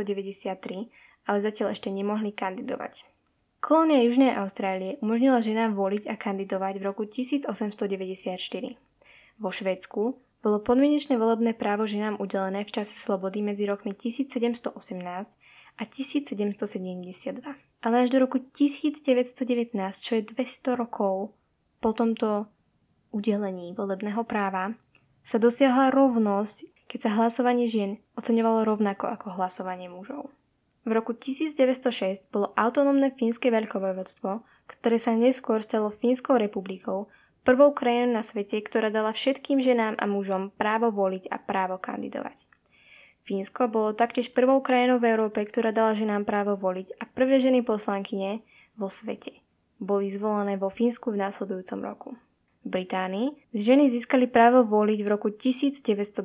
ale 1.26 1.38
zatiaľ 1.42 1.74
ešte 1.74 1.90
nemohli 1.90 2.30
kandidovať. 2.30 3.02
Kolónia 3.58 4.06
Južnej 4.06 4.30
Austrálie 4.38 5.02
umožnila 5.02 5.42
ženám 5.42 5.74
voliť 5.74 6.06
a 6.06 6.14
kandidovať 6.14 6.78
v 6.78 6.82
roku 6.86 7.02
1894. 7.02 7.90
Vo 9.42 9.50
Švédsku 9.50 10.02
bolo 10.38 10.62
podmienečné 10.62 11.18
volebné 11.18 11.58
právo 11.58 11.82
ženám 11.82 12.22
udelené 12.22 12.62
v 12.62 12.70
čase 12.70 12.94
slobody 12.94 13.42
medzi 13.42 13.66
rokmi 13.66 13.90
1718 13.90 14.78
a 15.74 15.82
1772. 15.82 17.42
Ale 17.82 17.94
až 17.98 18.08
do 18.14 18.22
roku 18.22 18.38
1919, 18.38 19.74
čo 19.98 20.12
je 20.14 20.22
200 20.22 20.78
rokov 20.78 21.34
po 21.82 21.90
tomto 21.90 22.46
udelení 23.14 23.72
volebného 23.72 24.24
práva, 24.24 24.76
sa 25.24 25.36
dosiahla 25.36 25.92
rovnosť, 25.92 26.88
keď 26.88 26.98
sa 27.04 27.10
hlasovanie 27.20 27.68
žien 27.68 28.00
oceňovalo 28.16 28.64
rovnako 28.64 29.12
ako 29.12 29.36
hlasovanie 29.36 29.92
mužov. 29.92 30.32
V 30.88 30.96
roku 30.96 31.12
1906 31.12 32.32
bolo 32.32 32.56
autonómne 32.56 33.12
fínske 33.12 33.52
veľkovojvodstvo, 33.52 34.40
ktoré 34.64 34.96
sa 34.96 35.12
neskôr 35.12 35.60
stalo 35.60 35.92
Fínskou 35.92 36.40
republikou, 36.40 37.12
prvou 37.44 37.76
krajinou 37.76 38.16
na 38.16 38.24
svete, 38.24 38.56
ktorá 38.64 38.88
dala 38.88 39.12
všetkým 39.12 39.60
ženám 39.60 40.00
a 40.00 40.08
mužom 40.08 40.48
právo 40.56 40.88
voliť 40.88 41.28
a 41.28 41.36
právo 41.36 41.76
kandidovať. 41.76 42.48
Fínsko 43.28 43.68
bolo 43.68 43.92
taktiež 43.92 44.32
prvou 44.32 44.64
krajinou 44.64 44.96
v 44.96 45.12
Európe, 45.12 45.44
ktorá 45.44 45.76
dala 45.76 45.92
ženám 45.92 46.24
právo 46.24 46.56
voliť 46.56 46.96
a 46.96 47.04
prvé 47.04 47.36
ženy 47.36 47.60
poslankyne 47.60 48.40
vo 48.80 48.88
svete. 48.88 49.44
Boli 49.76 50.08
zvolené 50.08 50.56
vo 50.56 50.72
Fínsku 50.72 51.12
v 51.12 51.20
následujúcom 51.20 51.80
roku. 51.84 52.10
V 52.68 52.84
Británii 52.84 53.48
ženy 53.56 53.88
získali 53.88 54.28
právo 54.28 54.60
voliť 54.60 55.00
v 55.00 55.08
roku 55.08 55.32
1928. 55.32 56.20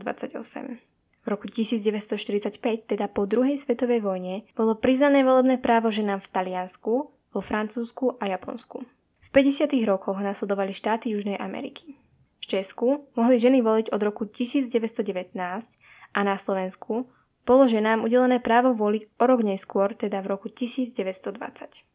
V 1.24 1.28
roku 1.32 1.48
1945, 1.48 2.60
teda 2.84 3.08
po 3.08 3.24
druhej 3.24 3.56
svetovej 3.56 4.04
vojne, 4.04 4.44
bolo 4.52 4.76
priznané 4.76 5.24
volebné 5.24 5.56
právo 5.64 5.88
ženám 5.88 6.20
v 6.20 6.28
Taliansku, 6.36 6.94
vo 7.32 7.40
Francúzsku 7.40 8.20
a 8.20 8.28
Japonsku. 8.28 8.84
50. 9.32 9.72
rokoch 9.88 10.20
nasledovali 10.20 10.76
štáty 10.76 11.16
Južnej 11.16 11.40
Ameriky. 11.40 11.96
V 12.44 12.60
Česku 12.60 13.08
mohli 13.16 13.40
ženy 13.40 13.64
voliť 13.64 13.96
od 13.96 14.02
roku 14.04 14.28
1919 14.28 15.40
a 16.12 16.20
na 16.28 16.36
Slovensku 16.36 17.08
bolo 17.48 17.72
ženám 17.72 18.04
udelené 18.04 18.44
právo 18.44 18.76
voliť 18.76 19.16
o 19.16 19.24
rok 19.24 19.48
neskôr, 19.48 19.96
teda 19.96 20.20
v 20.20 20.36
roku 20.36 20.52
1920. 20.52 21.93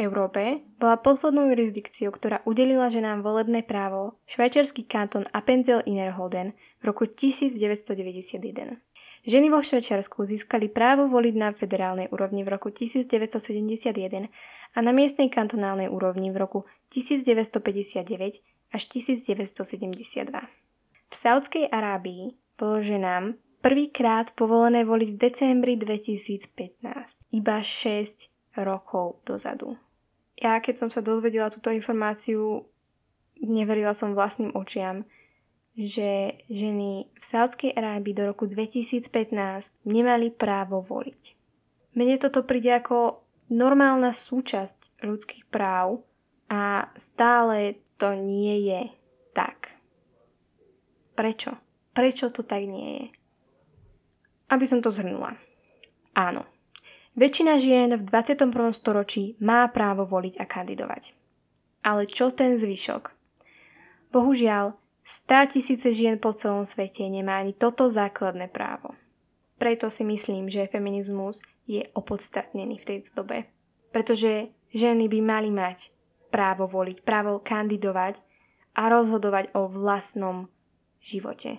Európe 0.00 0.64
bola 0.80 0.96
poslednou 0.96 1.52
jurisdikciou, 1.52 2.08
ktorá 2.16 2.40
udelila 2.48 2.88
ženám 2.88 3.20
volebné 3.20 3.60
právo 3.60 4.16
švajčiarsky 4.24 4.88
kanton 4.88 5.28
Appenzell 5.36 5.84
Innerrhoden 5.84 6.56
v 6.80 6.82
roku 6.88 7.04
1991. 7.04 8.80
Ženy 9.20 9.52
vo 9.52 9.60
Švajčiarsku 9.60 10.24
získali 10.24 10.72
právo 10.72 11.04
voliť 11.04 11.34
na 11.36 11.52
federálnej 11.52 12.08
úrovni 12.08 12.40
v 12.40 12.56
roku 12.56 12.72
1971 12.72 14.32
a 14.72 14.78
na 14.80 14.92
miestnej 14.96 15.28
kantonálnej 15.28 15.92
úrovni 15.92 16.32
v 16.32 16.40
roku 16.40 16.64
1959 16.88 18.40
až 18.72 18.82
1972. 18.88 20.24
V 21.10 21.14
Saudskej 21.14 21.68
Arábii 21.68 22.32
bolo 22.56 22.80
ženám 22.80 23.36
prvýkrát 23.60 24.32
povolené 24.32 24.88
voliť 24.88 25.08
v 25.12 25.18
decembri 25.20 25.76
2015, 25.76 26.80
iba 27.36 27.56
6 27.60 28.32
rokov 28.56 29.20
dozadu. 29.28 29.76
Ja 30.40 30.56
keď 30.58 30.74
som 30.80 30.88
sa 30.88 31.04
dozvedela 31.04 31.52
túto 31.52 31.68
informáciu, 31.68 32.64
neverila 33.44 33.92
som 33.92 34.16
vlastným 34.16 34.56
očiam, 34.56 35.04
že 35.76 36.40
ženy 36.48 37.12
v 37.12 37.22
Saudskej 37.24 37.76
Arábii 37.76 38.16
do 38.16 38.28
roku 38.28 38.48
2015 38.48 39.06
nemali 39.84 40.32
právo 40.32 40.80
voliť. 40.80 41.22
Mne 41.96 42.16
toto 42.20 42.44
príde 42.44 42.72
ako 42.72 43.24
normálna 43.50 44.12
súčasť 44.16 45.02
ľudských 45.02 45.44
práv 45.48 46.04
a 46.48 46.88
stále 46.96 47.80
to 48.00 48.16
nie 48.16 48.70
je 48.70 48.80
tak. 49.36 49.76
Prečo? 51.14 51.52
Prečo 51.92 52.32
to 52.32 52.46
tak 52.46 52.64
nie 52.64 52.88
je? 52.96 53.06
Aby 54.50 54.64
som 54.66 54.80
to 54.80 54.88
zhrnula. 54.88 55.36
Áno. 56.16 56.46
Väčšina 57.18 57.58
žien 57.58 57.90
v 57.98 58.02
21. 58.06 58.54
storočí 58.70 59.34
má 59.42 59.66
právo 59.66 60.06
voliť 60.06 60.38
a 60.38 60.44
kandidovať. 60.46 61.12
Ale 61.82 62.06
čo 62.06 62.30
ten 62.30 62.54
zvyšok? 62.54 63.10
Bohužiaľ, 64.14 64.78
stá 65.02 65.46
tisíce 65.50 65.90
žien 65.90 66.22
po 66.22 66.30
celom 66.30 66.62
svete 66.62 67.02
nemá 67.10 67.42
ani 67.42 67.50
toto 67.50 67.90
základné 67.90 68.46
právo. 68.52 68.94
Preto 69.58 69.90
si 69.90 70.06
myslím, 70.06 70.46
že 70.48 70.70
feminizmus 70.70 71.42
je 71.66 71.82
opodstatnený 71.92 72.78
v 72.78 72.88
tejto 72.88 73.10
dobe. 73.22 73.50
Pretože 73.90 74.54
ženy 74.70 75.10
by 75.10 75.18
mali 75.20 75.50
mať 75.50 75.90
právo 76.30 76.70
voliť, 76.70 77.02
právo 77.02 77.42
kandidovať 77.42 78.22
a 78.78 78.86
rozhodovať 78.86 79.50
o 79.58 79.66
vlastnom 79.66 80.46
živote. 81.02 81.58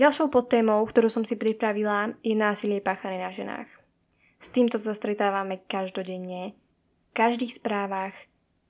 Ďalšou 0.00 0.32
podtémou, 0.32 0.80
ktorú 0.88 1.12
som 1.12 1.22
si 1.28 1.36
pripravila, 1.36 2.16
je 2.24 2.32
násilie 2.32 2.80
páchané 2.80 3.20
na 3.20 3.28
ženách. 3.28 3.68
S 4.40 4.48
týmto 4.48 4.80
sa 4.80 4.96
stretávame 4.96 5.60
každodenne, 5.68 6.56
v 6.56 7.12
každých 7.12 7.60
správach 7.60 8.16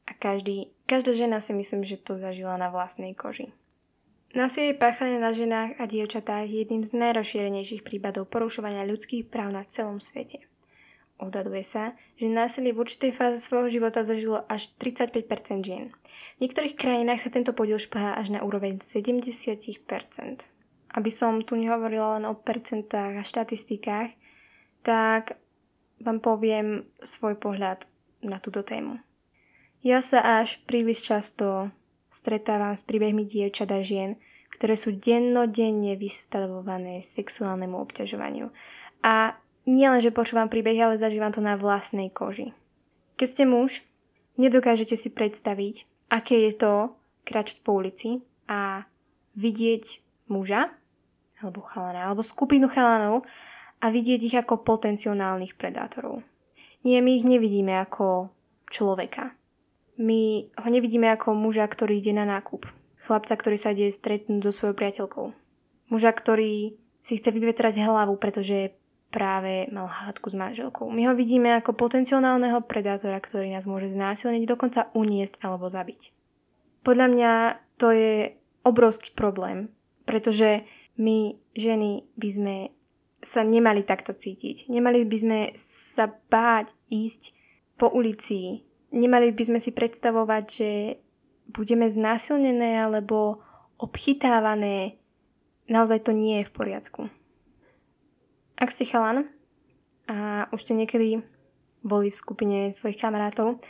a 0.02 0.12
každý, 0.18 0.74
každá 0.90 1.14
žena 1.14 1.38
si 1.38 1.54
myslím, 1.54 1.86
že 1.86 2.02
to 2.02 2.18
zažila 2.18 2.58
na 2.58 2.74
vlastnej 2.74 3.14
koži. 3.14 3.54
Násilie 4.30 4.78
páchané 4.78 5.18
na 5.18 5.34
ženách 5.34 5.78
a 5.78 5.90
dievčatách 5.90 6.46
je 6.46 6.62
jedným 6.62 6.86
z 6.86 6.94
najrozšírenejších 6.94 7.82
prípadov 7.82 8.30
porušovania 8.30 8.86
ľudských 8.86 9.26
práv 9.26 9.50
na 9.50 9.66
celom 9.66 9.98
svete. 9.98 10.46
Odhaduje 11.18 11.66
sa, 11.66 11.98
že 12.14 12.32
násilie 12.32 12.72
v 12.72 12.80
určitej 12.80 13.12
fáze 13.12 13.42
svojho 13.42 13.68
života 13.68 14.06
zažilo 14.06 14.40
až 14.46 14.70
35% 14.78 15.66
žien. 15.66 15.92
V 16.38 16.46
niektorých 16.46 16.78
krajinách 16.78 17.26
sa 17.26 17.34
tento 17.34 17.52
podiel 17.52 17.76
šplhá 17.76 18.16
až 18.16 18.32
na 18.32 18.40
úroveň 18.40 18.78
70%. 18.78 19.82
Aby 20.90 21.10
som 21.10 21.42
tu 21.42 21.58
nehovorila 21.58 22.16
len 22.16 22.24
o 22.24 22.38
percentách 22.38 23.20
a 23.20 23.26
štatistikách, 23.26 24.16
tak 24.80 25.36
vám 26.00 26.18
poviem 26.20 26.88
svoj 27.04 27.36
pohľad 27.36 27.84
na 28.24 28.40
túto 28.40 28.64
tému. 28.64 29.00
Ja 29.80 30.04
sa 30.04 30.44
až 30.44 30.60
príliš 30.68 31.04
často 31.08 31.72
stretávam 32.12 32.76
s 32.76 32.84
príbehmi 32.84 33.24
dievčat 33.24 33.72
a 33.72 33.80
žien, 33.80 34.20
ktoré 34.52 34.76
sú 34.76 34.92
dennodenne 34.92 35.94
vystavované 35.96 37.00
sexuálnemu 37.00 37.80
obťažovaniu. 37.80 38.50
A 39.00 39.38
nie 39.64 39.86
len, 39.86 40.02
že 40.02 40.12
počúvam 40.12 40.50
príbehy, 40.50 40.82
ale 40.82 41.00
zažívam 41.00 41.32
to 41.32 41.40
na 41.40 41.54
vlastnej 41.56 42.10
koži. 42.10 42.52
Keď 43.16 43.28
ste 43.28 43.44
muž, 43.46 43.86
nedokážete 44.36 44.98
si 44.98 45.08
predstaviť, 45.08 45.86
aké 46.12 46.50
je 46.50 46.52
to 46.56 46.72
kračť 47.24 47.62
po 47.62 47.78
ulici 47.78 48.20
a 48.50 48.84
vidieť 49.38 50.02
muža, 50.28 50.72
alebo 51.40 51.64
chalana, 51.64 52.10
alebo 52.10 52.20
skupinu 52.20 52.68
chalanov 52.68 53.24
a 53.80 53.86
vidieť 53.88 54.20
ich 54.20 54.36
ako 54.36 54.60
potenciálnych 54.62 55.56
predátorov. 55.56 56.20
Nie, 56.84 57.04
my 57.04 57.10
ich 57.16 57.28
nevidíme 57.28 57.76
ako 57.80 58.32
človeka. 58.68 59.36
My 60.00 60.48
ho 60.56 60.68
nevidíme 60.72 61.12
ako 61.12 61.36
muža, 61.36 61.68
ktorý 61.68 62.00
ide 62.00 62.16
na 62.16 62.24
nákup. 62.24 62.64
Chlapca, 63.00 63.36
ktorý 63.36 63.56
sa 63.60 63.72
ide 63.72 63.92
stretnúť 63.92 64.48
so 64.48 64.52
svojou 64.52 64.76
priateľkou. 64.76 65.26
Muža, 65.92 66.12
ktorý 66.12 66.76
si 67.00 67.12
chce 67.16 67.32
vyvetrať 67.32 67.80
hlavu, 67.80 68.16
pretože 68.16 68.76
práve 69.10 69.66
mal 69.74 69.90
hádku 69.90 70.30
s 70.30 70.38
manželkou. 70.38 70.86
My 70.88 71.10
ho 71.10 71.14
vidíme 71.18 71.52
ako 71.58 71.74
potenciálneho 71.74 72.62
predátora, 72.64 73.18
ktorý 73.18 73.50
nás 73.50 73.66
môže 73.66 73.90
znásilniť, 73.90 74.46
dokonca 74.46 74.88
uniesť 74.94 75.42
alebo 75.42 75.66
zabiť. 75.66 76.14
Podľa 76.86 77.06
mňa 77.12 77.32
to 77.76 77.92
je 77.92 78.14
obrovský 78.62 79.12
problém, 79.12 79.68
pretože 80.06 80.64
my 80.96 81.36
ženy 81.58 82.06
by 82.16 82.28
sme 82.30 82.56
sa 83.20 83.44
nemali 83.44 83.84
takto 83.84 84.16
cítiť. 84.16 84.72
Nemali 84.72 85.04
by 85.04 85.16
sme 85.20 85.40
sa 85.56 86.08
báť 86.08 86.72
ísť 86.88 87.36
po 87.76 87.88
ulici 87.92 88.64
nemali 88.90 89.30
by 89.30 89.42
sme 89.46 89.58
si 89.62 89.70
predstavovať, 89.70 90.44
že 90.50 90.70
budeme 91.50 91.86
znásilnené 91.86 92.78
alebo 92.78 93.42
obchytávané. 93.78 94.98
Naozaj 95.70 96.06
to 96.06 96.12
nie 96.14 96.42
je 96.42 96.48
v 96.50 96.54
poriadku. 96.54 97.00
Ak 98.60 98.74
ste 98.74 98.84
chalan 98.84 99.30
a 100.10 100.50
už 100.52 100.66
ste 100.66 100.76
niekedy 100.76 101.22
boli 101.80 102.12
v 102.12 102.20
skupine 102.20 102.58
svojich 102.76 103.00
kamarátov 103.00 103.62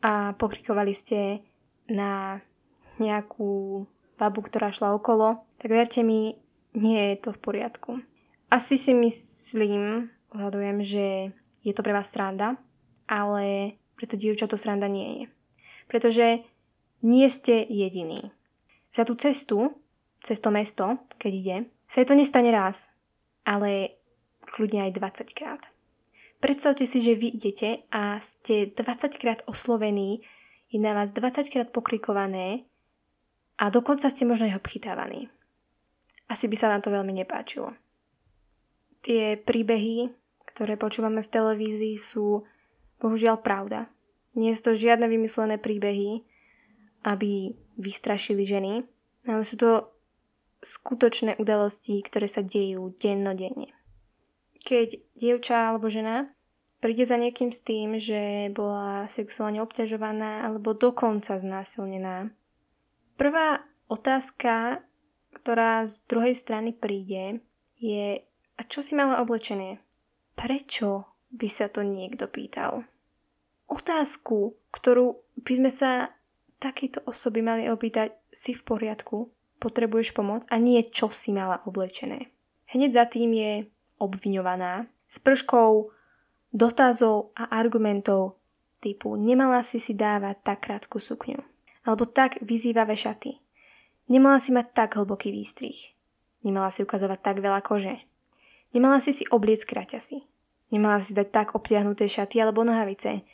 a 0.00 0.32
pokrikovali 0.38 0.94
ste 0.94 1.44
na 1.90 2.40
nejakú 2.96 3.84
babu, 4.16 4.40
ktorá 4.42 4.72
šla 4.72 4.96
okolo, 4.96 5.44
tak 5.60 5.70
verte 5.70 6.00
mi, 6.00 6.38
nie 6.74 7.00
je 7.12 7.28
to 7.28 7.30
v 7.34 7.42
poriadku. 7.42 7.90
Asi 8.48 8.80
si 8.80 8.96
myslím, 8.96 10.08
hľadujem, 10.32 10.80
že 10.80 11.36
je 11.60 11.72
to 11.76 11.84
pre 11.84 11.92
vás 11.92 12.08
sranda, 12.08 12.56
ale 13.04 13.76
preto 13.92 14.16
dievča 14.16 14.48
to 14.48 14.56
sranda 14.56 14.88
nie 14.88 15.08
je. 15.08 15.24
Pretože 15.84 16.26
nie 17.04 17.28
ste 17.28 17.64
jediní. 17.68 18.32
Za 18.88 19.04
tú 19.04 19.20
cestu, 19.20 19.76
cez 20.24 20.40
to 20.40 20.48
mesto, 20.48 20.96
keď 21.20 21.32
ide, 21.32 21.56
sa 21.84 22.04
to 22.04 22.16
nestane 22.16 22.48
raz, 22.48 22.88
ale 23.44 24.00
kľudne 24.48 24.88
aj 24.88 24.96
20 24.96 25.38
krát. 25.38 25.62
Predstavte 26.38 26.86
si, 26.86 27.02
že 27.02 27.18
vy 27.18 27.34
idete 27.34 27.84
a 27.90 28.22
ste 28.22 28.70
20 28.70 29.20
krát 29.20 29.40
oslovení, 29.44 30.22
je 30.72 30.78
na 30.78 30.94
vás 30.94 31.12
20 31.12 31.48
krát 31.52 31.68
pokrikované 31.72 32.68
a 33.58 33.72
dokonca 33.72 34.06
ste 34.08 34.28
možno 34.28 34.46
aj 34.46 34.60
obchytávaní. 34.60 35.28
Asi 36.28 36.46
by 36.46 36.56
sa 36.60 36.68
vám 36.68 36.84
to 36.84 36.92
veľmi 36.92 37.10
nepáčilo. 37.10 37.72
Tie 39.02 39.38
príbehy, 39.38 40.10
ktoré 40.48 40.74
počúvame 40.74 41.22
v 41.22 41.32
televízii, 41.32 41.96
sú 41.98 42.42
bohužiaľ 42.98 43.40
pravda. 43.40 43.86
Nie 44.34 44.54
sú 44.58 44.72
to 44.72 44.72
žiadne 44.78 45.06
vymyslené 45.06 45.58
príbehy, 45.58 46.26
aby 47.06 47.54
vystrašili 47.78 48.42
ženy, 48.42 48.82
ale 49.26 49.42
sú 49.46 49.54
to 49.54 49.70
skutočné 50.58 51.38
udalosti, 51.38 52.02
ktoré 52.02 52.26
sa 52.26 52.42
dejú 52.42 52.90
dennodenne. 52.98 53.70
Keď 54.66 55.14
dievča 55.14 55.70
alebo 55.70 55.86
žena 55.86 56.26
príde 56.82 57.06
za 57.06 57.14
niekým 57.14 57.54
s 57.54 57.62
tým, 57.62 57.98
že 57.98 58.50
bola 58.50 59.06
sexuálne 59.06 59.62
obťažovaná 59.62 60.42
alebo 60.46 60.74
dokonca 60.74 61.38
znásilnená, 61.38 62.34
prvá 63.14 63.62
otázka, 63.86 64.82
ktorá 65.34 65.86
z 65.86 66.02
druhej 66.10 66.34
strany 66.34 66.74
príde, 66.74 67.42
je 67.78 68.26
a 68.58 68.60
čo 68.66 68.82
si 68.82 68.98
mala 68.98 69.22
oblečené? 69.22 69.78
Prečo 70.34 71.06
by 71.30 71.48
sa 71.48 71.70
to 71.70 71.86
niekto 71.86 72.26
pýtal. 72.26 72.82
Otázku, 73.70 74.58
ktorú 74.74 75.22
by 75.38 75.52
sme 75.54 75.70
sa 75.70 76.10
takéto 76.58 77.04
osoby 77.06 77.40
mali 77.40 77.70
opýtať, 77.70 78.18
si 78.28 78.52
v 78.52 78.66
poriadku, 78.66 79.30
potrebuješ 79.62 80.12
pomoc 80.12 80.44
a 80.50 80.58
nie 80.58 80.82
čo 80.84 81.08
si 81.08 81.30
mala 81.32 81.62
oblečené. 81.64 82.30
Hneď 82.68 82.90
za 82.92 83.04
tým 83.08 83.32
je 83.32 83.52
obviňovaná 83.98 84.86
s 85.08 85.16
prškou 85.18 85.90
dotazov 86.52 87.32
a 87.36 87.50
argumentov 87.50 88.38
typu 88.78 89.18
nemala 89.18 89.60
si 89.66 89.82
si 89.82 89.92
dávať 89.92 90.36
tak 90.44 90.58
krátku 90.64 91.02
sukňu 91.02 91.40
alebo 91.84 92.04
tak 92.06 92.38
vyzývavé 92.44 92.94
šaty. 92.94 93.40
Nemala 94.08 94.40
si 94.40 94.52
mať 94.52 94.72
tak 94.72 94.96
hlboký 94.96 95.32
výstrih. 95.32 95.92
Nemala 96.44 96.72
si 96.72 96.84
ukazovať 96.84 97.18
tak 97.20 97.36
veľa 97.44 97.60
kože. 97.60 98.07
Nemala 98.76 99.00
si 99.00 99.16
si 99.16 99.24
obliec 99.32 99.64
kraťasy. 99.64 100.24
Nemala 100.68 101.00
si 101.00 101.16
dať 101.16 101.28
tak 101.32 101.48
obtiahnuté 101.56 102.04
šaty 102.04 102.40
alebo 102.44 102.64
nohavice. 102.64 103.24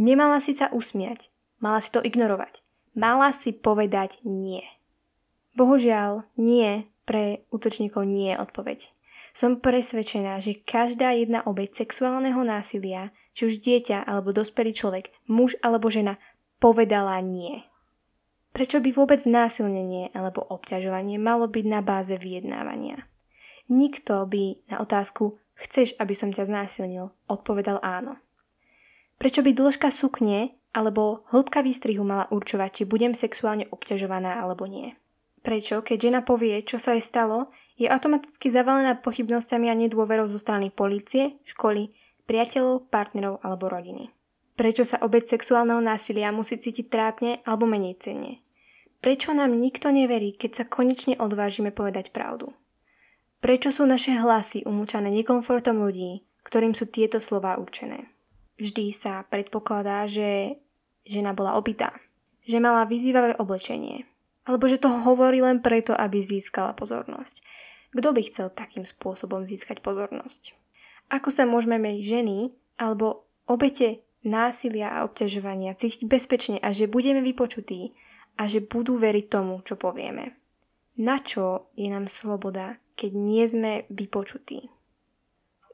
Nemala 0.00 0.42
si 0.42 0.50
sa 0.50 0.72
usmiať. 0.74 1.30
Mala 1.62 1.78
si 1.78 1.94
to 1.94 2.02
ignorovať. 2.02 2.64
Mala 2.98 3.30
si 3.30 3.54
povedať 3.54 4.18
nie. 4.26 4.66
Bohužiaľ, 5.54 6.26
nie 6.34 6.90
pre 7.06 7.46
útočníkov 7.54 8.06
nie 8.06 8.34
je 8.34 8.40
odpoveď. 8.42 8.80
Som 9.30 9.62
presvedčená, 9.62 10.42
že 10.42 10.58
každá 10.58 11.14
jedna 11.14 11.46
obeď 11.46 11.86
sexuálneho 11.86 12.42
násilia, 12.42 13.14
či 13.30 13.46
už 13.46 13.62
dieťa 13.62 14.02
alebo 14.06 14.34
dospelý 14.34 14.74
človek, 14.74 15.14
muž 15.30 15.54
alebo 15.62 15.86
žena, 15.86 16.18
povedala 16.58 17.18
nie. 17.22 17.62
Prečo 18.50 18.82
by 18.82 18.90
vôbec 18.90 19.22
násilnenie 19.26 20.10
alebo 20.10 20.42
obťažovanie 20.42 21.22
malo 21.22 21.46
byť 21.46 21.64
na 21.70 21.80
báze 21.82 22.14
vyjednávania? 22.18 23.09
Nikto 23.70 24.26
by 24.26 24.66
na 24.68 24.82
otázku 24.82 25.40
Chceš, 25.60 25.92
aby 26.00 26.16
som 26.16 26.32
ťa 26.32 26.48
znásilnil? 26.48 27.12
Odpovedal 27.28 27.84
áno. 27.84 28.16
Prečo 29.20 29.44
by 29.44 29.52
dĺžka 29.52 29.92
sukne 29.92 30.56
alebo 30.72 31.28
hĺbka 31.28 31.60
výstrihu 31.60 32.00
mala 32.00 32.24
určovať, 32.32 32.70
či 32.72 32.82
budem 32.88 33.12
sexuálne 33.12 33.68
obťažovaná 33.68 34.40
alebo 34.40 34.64
nie? 34.64 34.96
Prečo, 35.44 35.84
keď 35.84 35.98
žena 36.00 36.20
povie, 36.24 36.64
čo 36.64 36.80
sa 36.80 36.96
jej 36.96 37.04
stalo, 37.04 37.52
je 37.76 37.88
automaticky 37.88 38.48
zavalená 38.48 38.96
pochybnosťami 39.04 39.68
a 39.68 39.76
nedôverou 39.76 40.28
zo 40.28 40.40
strany 40.40 40.72
policie, 40.72 41.36
školy, 41.44 41.92
priateľov, 42.24 42.88
partnerov 42.88 43.44
alebo 43.44 43.68
rodiny? 43.68 44.08
Prečo 44.56 44.84
sa 44.84 45.00
obec 45.04 45.28
sexuálneho 45.28 45.80
násilia 45.80 46.32
musí 46.32 46.56
cítiť 46.56 46.86
trápne 46.88 47.30
alebo 47.44 47.68
menej 47.68 48.00
cenne? 48.00 48.40
Prečo 49.00 49.32
nám 49.32 49.56
nikto 49.56 49.92
neverí, 49.92 50.36
keď 50.36 50.50
sa 50.52 50.64
konečne 50.68 51.16
odvážime 51.16 51.72
povedať 51.72 52.12
pravdu? 52.12 52.52
Prečo 53.40 53.72
sú 53.72 53.88
naše 53.88 54.12
hlasy 54.20 54.68
umúčané 54.68 55.08
nekomfortom 55.08 55.80
ľudí, 55.80 56.20
ktorým 56.44 56.76
sú 56.76 56.92
tieto 56.92 57.16
slova 57.16 57.56
určené? 57.56 58.12
Vždy 58.60 58.92
sa 58.92 59.24
predpokladá, 59.24 60.04
že 60.04 60.60
žena 61.08 61.32
bola 61.32 61.56
opitá. 61.56 61.96
že 62.44 62.58
mala 62.58 62.88
vyzývavé 62.88 63.38
oblečenie. 63.38 64.08
Alebo 64.48 64.66
že 64.66 64.80
to 64.80 64.90
hovorí 64.90 65.38
len 65.44 65.62
preto, 65.62 65.94
aby 65.94 66.18
získala 66.18 66.74
pozornosť. 66.74 67.44
Kto 67.94 68.10
by 68.10 68.20
chcel 68.26 68.48
takým 68.50 68.82
spôsobom 68.88 69.44
získať 69.46 69.78
pozornosť? 69.84 70.56
Ako 71.12 71.30
sa 71.30 71.46
môžeme 71.46 71.78
my 71.78 72.00
ženy 72.02 72.50
alebo 72.80 73.28
obete 73.46 74.02
násilia 74.26 74.90
a 74.90 75.06
obťažovania 75.06 75.78
cítiť 75.78 76.08
bezpečne 76.08 76.56
a 76.58 76.74
že 76.74 76.90
budeme 76.90 77.22
vypočutí 77.22 77.94
a 78.40 78.48
že 78.48 78.64
budú 78.64 78.96
veriť 78.98 79.26
tomu, 79.30 79.60
čo 79.62 79.76
povieme. 79.76 80.39
Na 81.00 81.16
čo 81.16 81.72
je 81.80 81.88
nám 81.88 82.12
sloboda, 82.12 82.76
keď 82.92 83.10
nie 83.16 83.40
sme 83.48 83.88
vypočutí? 83.88 84.68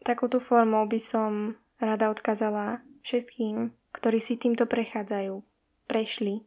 Takouto 0.06 0.38
formou 0.38 0.86
by 0.86 1.02
som 1.02 1.58
rada 1.82 2.14
odkázala 2.14 2.78
všetkým, 3.02 3.74
ktorí 3.90 4.22
si 4.22 4.38
týmto 4.38 4.70
prechádzajú, 4.70 5.42
prešli, 5.90 6.46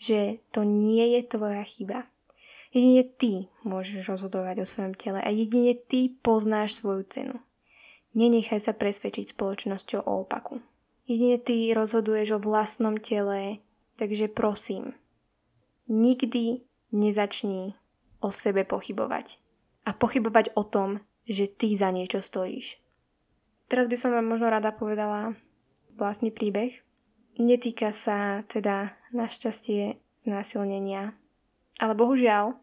že 0.00 0.40
to 0.56 0.64
nie 0.64 1.20
je 1.20 1.36
tvoja 1.36 1.60
chyba. 1.68 2.08
Jedine 2.72 3.04
ty 3.04 3.52
môžeš 3.60 4.08
rozhodovať 4.08 4.64
o 4.64 4.70
svojom 4.72 4.96
tele 4.96 5.20
a 5.20 5.28
jedine 5.28 5.76
ty 5.76 6.16
poznáš 6.24 6.80
svoju 6.80 7.04
cenu. 7.12 7.36
Nenechaj 8.16 8.60
sa 8.60 8.72
presvedčiť 8.72 9.36
spoločnosťou 9.36 10.08
o 10.08 10.24
opaku. 10.24 10.64
Jedine 11.04 11.36
ty 11.36 11.68
rozhoduješ 11.76 12.40
o 12.40 12.42
vlastnom 12.44 12.96
tele, 12.96 13.60
takže 14.00 14.32
prosím, 14.32 14.96
nikdy 15.92 16.64
nezačni 16.88 17.76
o 18.22 18.30
sebe 18.30 18.62
pochybovať. 18.62 19.42
A 19.82 19.92
pochybovať 19.92 20.54
o 20.54 20.62
tom, 20.62 21.02
že 21.26 21.50
ty 21.50 21.74
za 21.74 21.90
niečo 21.90 22.22
stojíš. 22.22 22.78
Teraz 23.66 23.90
by 23.90 23.96
som 23.98 24.14
vám 24.14 24.26
možno 24.26 24.48
rada 24.48 24.70
povedala 24.70 25.34
vlastný 25.98 26.30
príbeh. 26.30 26.82
Netýka 27.36 27.90
sa 27.90 28.46
teda 28.46 28.94
našťastie 29.10 29.98
znásilnenia, 30.22 31.16
ale 31.80 31.92
bohužiaľ, 31.98 32.54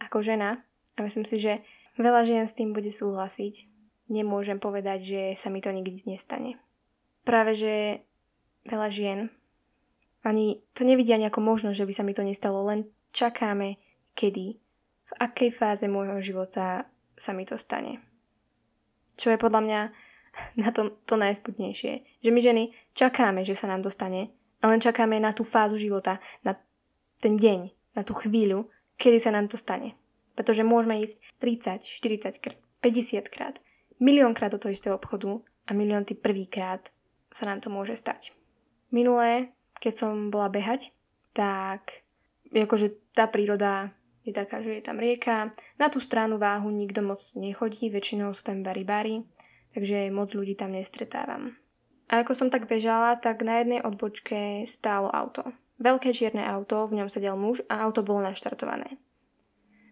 ako 0.00 0.24
žena, 0.24 0.62
a 0.94 1.02
myslím 1.02 1.26
si, 1.26 1.42
že 1.42 1.60
veľa 1.98 2.22
žien 2.24 2.46
s 2.46 2.54
tým 2.54 2.70
bude 2.70 2.88
súhlasiť, 2.88 3.66
nemôžem 4.08 4.62
povedať, 4.62 4.98
že 5.02 5.20
sa 5.34 5.50
mi 5.50 5.58
to 5.58 5.74
nikdy 5.74 5.98
nestane. 6.06 6.56
Práve, 7.26 7.58
že 7.58 7.74
veľa 8.70 8.88
žien 8.94 9.18
ani 10.24 10.64
to 10.72 10.88
nevidia 10.88 11.20
nejakú 11.20 11.44
možnosť, 11.44 11.76
že 11.76 11.88
by 11.88 11.92
sa 11.92 12.02
mi 12.02 12.16
to 12.16 12.24
nestalo, 12.24 12.64
len 12.64 12.88
čakáme, 13.12 13.76
kedy, 14.16 14.56
v 15.04 15.12
akej 15.20 15.50
fáze 15.52 15.84
môjho 15.84 16.20
života 16.20 16.88
sa 17.14 17.30
mi 17.36 17.44
to 17.44 17.54
stane. 17.60 18.00
Čo 19.14 19.30
je 19.30 19.38
podľa 19.38 19.60
mňa 19.62 19.80
na 20.62 20.68
tom 20.74 20.94
to 21.06 21.14
najsputnejšie. 21.14 22.22
Že 22.22 22.30
my 22.30 22.40
ženy 22.40 22.62
čakáme, 22.94 23.40
že 23.46 23.54
sa 23.54 23.70
nám 23.70 23.82
dostane, 23.82 24.34
ale 24.60 24.78
len 24.78 24.82
čakáme 24.82 25.20
na 25.20 25.30
tú 25.30 25.44
fázu 25.46 25.78
života, 25.78 26.18
na 26.42 26.56
ten 27.20 27.38
deň, 27.38 27.70
na 27.94 28.02
tú 28.02 28.16
chvíľu, 28.16 28.68
kedy 28.98 29.18
sa 29.22 29.30
nám 29.30 29.46
to 29.46 29.60
stane. 29.60 29.94
Pretože 30.34 30.66
môžeme 30.66 30.98
ísť 30.98 31.22
30, 31.38 31.86
40 31.86 32.42
krát, 32.42 32.58
50 32.82 33.30
krát, 33.30 33.54
milión 34.02 34.34
krát 34.34 34.50
do 34.50 34.58
toho 34.58 34.74
istého 34.74 34.98
obchodu 34.98 35.38
a 35.68 35.70
milión 35.72 36.02
ty 36.02 36.18
prvýkrát 36.18 36.90
sa 37.30 37.46
nám 37.46 37.62
to 37.62 37.70
môže 37.70 37.94
stať. 37.94 38.34
Minulé, 38.90 39.54
keď 39.78 40.06
som 40.06 40.30
bola 40.30 40.50
behať, 40.50 40.90
tak 41.34 42.06
akože 42.50 43.14
tá 43.14 43.26
príroda 43.26 43.90
je 44.24 44.32
taká, 44.32 44.64
že 44.64 44.80
je 44.80 44.82
tam 44.82 44.96
rieka. 44.96 45.52
Na 45.76 45.92
tú 45.92 46.00
stranu 46.00 46.40
váhu 46.40 46.72
nikto 46.72 47.04
moc 47.04 47.20
nechodí, 47.36 47.92
väčšinou 47.92 48.32
sú 48.32 48.40
tam 48.40 48.64
bari 48.64 48.82
bari, 48.82 49.16
takže 49.76 50.08
moc 50.08 50.32
ľudí 50.32 50.56
tam 50.56 50.72
nestretávam. 50.72 51.52
A 52.08 52.24
ako 52.24 52.32
som 52.32 52.48
tak 52.48 52.64
bežala, 52.68 53.16
tak 53.20 53.44
na 53.44 53.60
jednej 53.60 53.80
odbočke 53.84 54.64
stálo 54.64 55.12
auto. 55.12 55.44
Veľké 55.76 56.16
čierne 56.16 56.44
auto, 56.44 56.88
v 56.88 57.04
ňom 57.04 57.08
sedel 57.12 57.36
muž 57.36 57.60
a 57.68 57.84
auto 57.84 58.00
bolo 58.00 58.24
naštartované. 58.24 58.96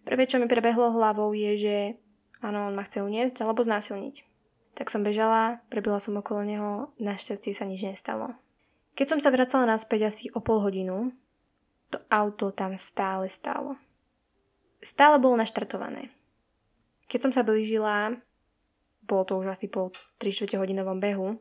Prvé, 0.02 0.24
čo 0.26 0.40
mi 0.40 0.48
prebehlo 0.48 0.92
hlavou 0.92 1.30
je, 1.36 1.52
že 1.56 1.76
áno, 2.40 2.68
on 2.68 2.74
ma 2.74 2.84
chce 2.84 3.04
uniesť 3.04 3.44
alebo 3.44 3.64
znásilniť. 3.64 4.24
Tak 4.72 4.88
som 4.88 5.04
bežala, 5.04 5.60
prebila 5.68 6.00
som 6.00 6.16
okolo 6.16 6.40
neho, 6.48 6.70
našťastie 6.96 7.52
sa 7.52 7.68
nič 7.68 7.84
nestalo. 7.84 8.32
Keď 8.96 9.16
som 9.16 9.20
sa 9.20 9.32
vracala 9.32 9.68
naspäť 9.68 10.08
asi 10.08 10.24
o 10.32 10.40
pol 10.40 10.60
hodinu, 10.64 11.12
to 11.92 12.00
auto 12.08 12.52
tam 12.52 12.76
stále 12.80 13.28
stálo 13.28 13.76
stále 14.82 15.16
bolo 15.22 15.38
naštartované. 15.38 16.10
Keď 17.06 17.18
som 17.28 17.32
sa 17.32 17.46
blížila, 17.46 18.18
bolo 19.06 19.22
to 19.24 19.38
už 19.38 19.54
asi 19.54 19.70
po 19.70 19.94
3 20.18 20.58
hodinovom 20.58 20.98
behu, 20.98 21.38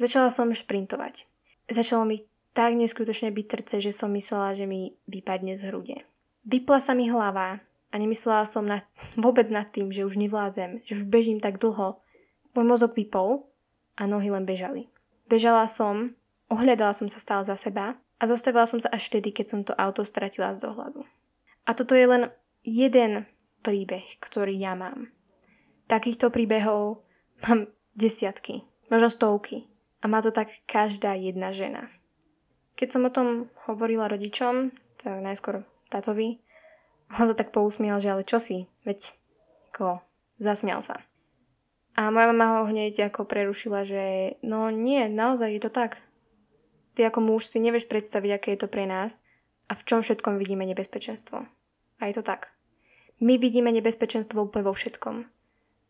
začala 0.00 0.32
som 0.32 0.48
šprintovať. 0.50 1.28
Začalo 1.70 2.08
mi 2.08 2.24
tak 2.50 2.74
neskutočne 2.74 3.30
byť 3.30 3.46
trce, 3.46 3.76
že 3.78 3.92
som 3.94 4.10
myslela, 4.10 4.58
že 4.58 4.66
mi 4.66 4.98
vypadne 5.06 5.54
z 5.54 5.70
hrude. 5.70 6.02
Vypla 6.42 6.82
sa 6.82 6.96
mi 6.96 7.06
hlava 7.06 7.62
a 7.90 7.94
nemyslela 7.94 8.42
som 8.48 8.66
na, 8.66 8.82
vôbec 9.24 9.46
nad 9.52 9.68
tým, 9.70 9.94
že 9.94 10.02
už 10.02 10.18
nevládzem, 10.18 10.82
že 10.82 10.98
už 10.98 11.06
bežím 11.06 11.38
tak 11.38 11.62
dlho. 11.62 12.00
Môj 12.56 12.66
mozog 12.66 12.98
vypol 12.98 13.46
a 13.94 14.08
nohy 14.10 14.32
len 14.32 14.42
bežali. 14.42 14.90
Bežala 15.30 15.70
som, 15.70 16.10
ohľadala 16.50 16.90
som 16.90 17.06
sa 17.06 17.22
stále 17.22 17.46
za 17.46 17.54
seba 17.54 17.94
a 18.18 18.22
zastavila 18.26 18.66
som 18.66 18.82
sa 18.82 18.90
až 18.90 19.06
vtedy, 19.06 19.30
keď 19.30 19.46
som 19.46 19.60
to 19.62 19.72
auto 19.78 20.02
stratila 20.02 20.50
z 20.58 20.66
dohľadu. 20.66 21.06
A 21.68 21.70
toto 21.70 21.94
je 21.94 22.02
len 22.02 22.34
jeden 22.70 23.26
príbeh, 23.66 24.22
ktorý 24.22 24.54
ja 24.54 24.78
mám. 24.78 25.10
Takýchto 25.90 26.30
príbehov 26.30 27.02
mám 27.42 27.66
desiatky, 27.98 28.62
možno 28.86 29.10
stovky. 29.10 29.66
A 30.00 30.08
má 30.08 30.22
to 30.24 30.32
tak 30.32 30.48
každá 30.64 31.12
jedna 31.12 31.52
žena. 31.52 31.92
Keď 32.78 32.88
som 32.88 33.04
o 33.04 33.12
tom 33.12 33.52
hovorila 33.68 34.08
rodičom, 34.08 34.72
tak 34.96 35.20
najskôr 35.20 35.66
tatovi, 35.92 36.40
on 37.10 37.28
sa 37.28 37.36
tak 37.36 37.52
pousmial, 37.52 38.00
že 38.00 38.08
ale 38.08 38.24
čo 38.24 38.40
si, 38.40 38.70
veď 38.86 39.12
ako 39.74 40.00
zasmial 40.40 40.80
sa. 40.80 40.96
A 41.98 42.08
moja 42.08 42.30
mama 42.30 42.62
ho 42.62 42.70
hneď 42.70 43.10
ako 43.10 43.26
prerušila, 43.26 43.82
že 43.82 44.38
no 44.46 44.70
nie, 44.70 45.10
naozaj 45.10 45.58
je 45.58 45.62
to 45.66 45.70
tak. 45.74 46.00
Ty 46.94 47.10
ako 47.10 47.18
muž 47.20 47.50
si 47.50 47.58
nevieš 47.58 47.90
predstaviť, 47.90 48.30
aké 48.30 48.48
je 48.54 48.60
to 48.62 48.72
pre 48.72 48.86
nás 48.86 49.26
a 49.68 49.76
v 49.76 49.84
čom 49.84 50.00
všetkom 50.00 50.38
vidíme 50.38 50.64
nebezpečenstvo. 50.64 51.44
A 52.00 52.02
je 52.08 52.14
to 52.16 52.24
tak. 52.24 52.54
My 53.20 53.36
vidíme 53.36 53.68
nebezpečenstvo 53.68 54.48
úplne 54.48 54.64
vo 54.66 54.74
všetkom. 54.74 55.28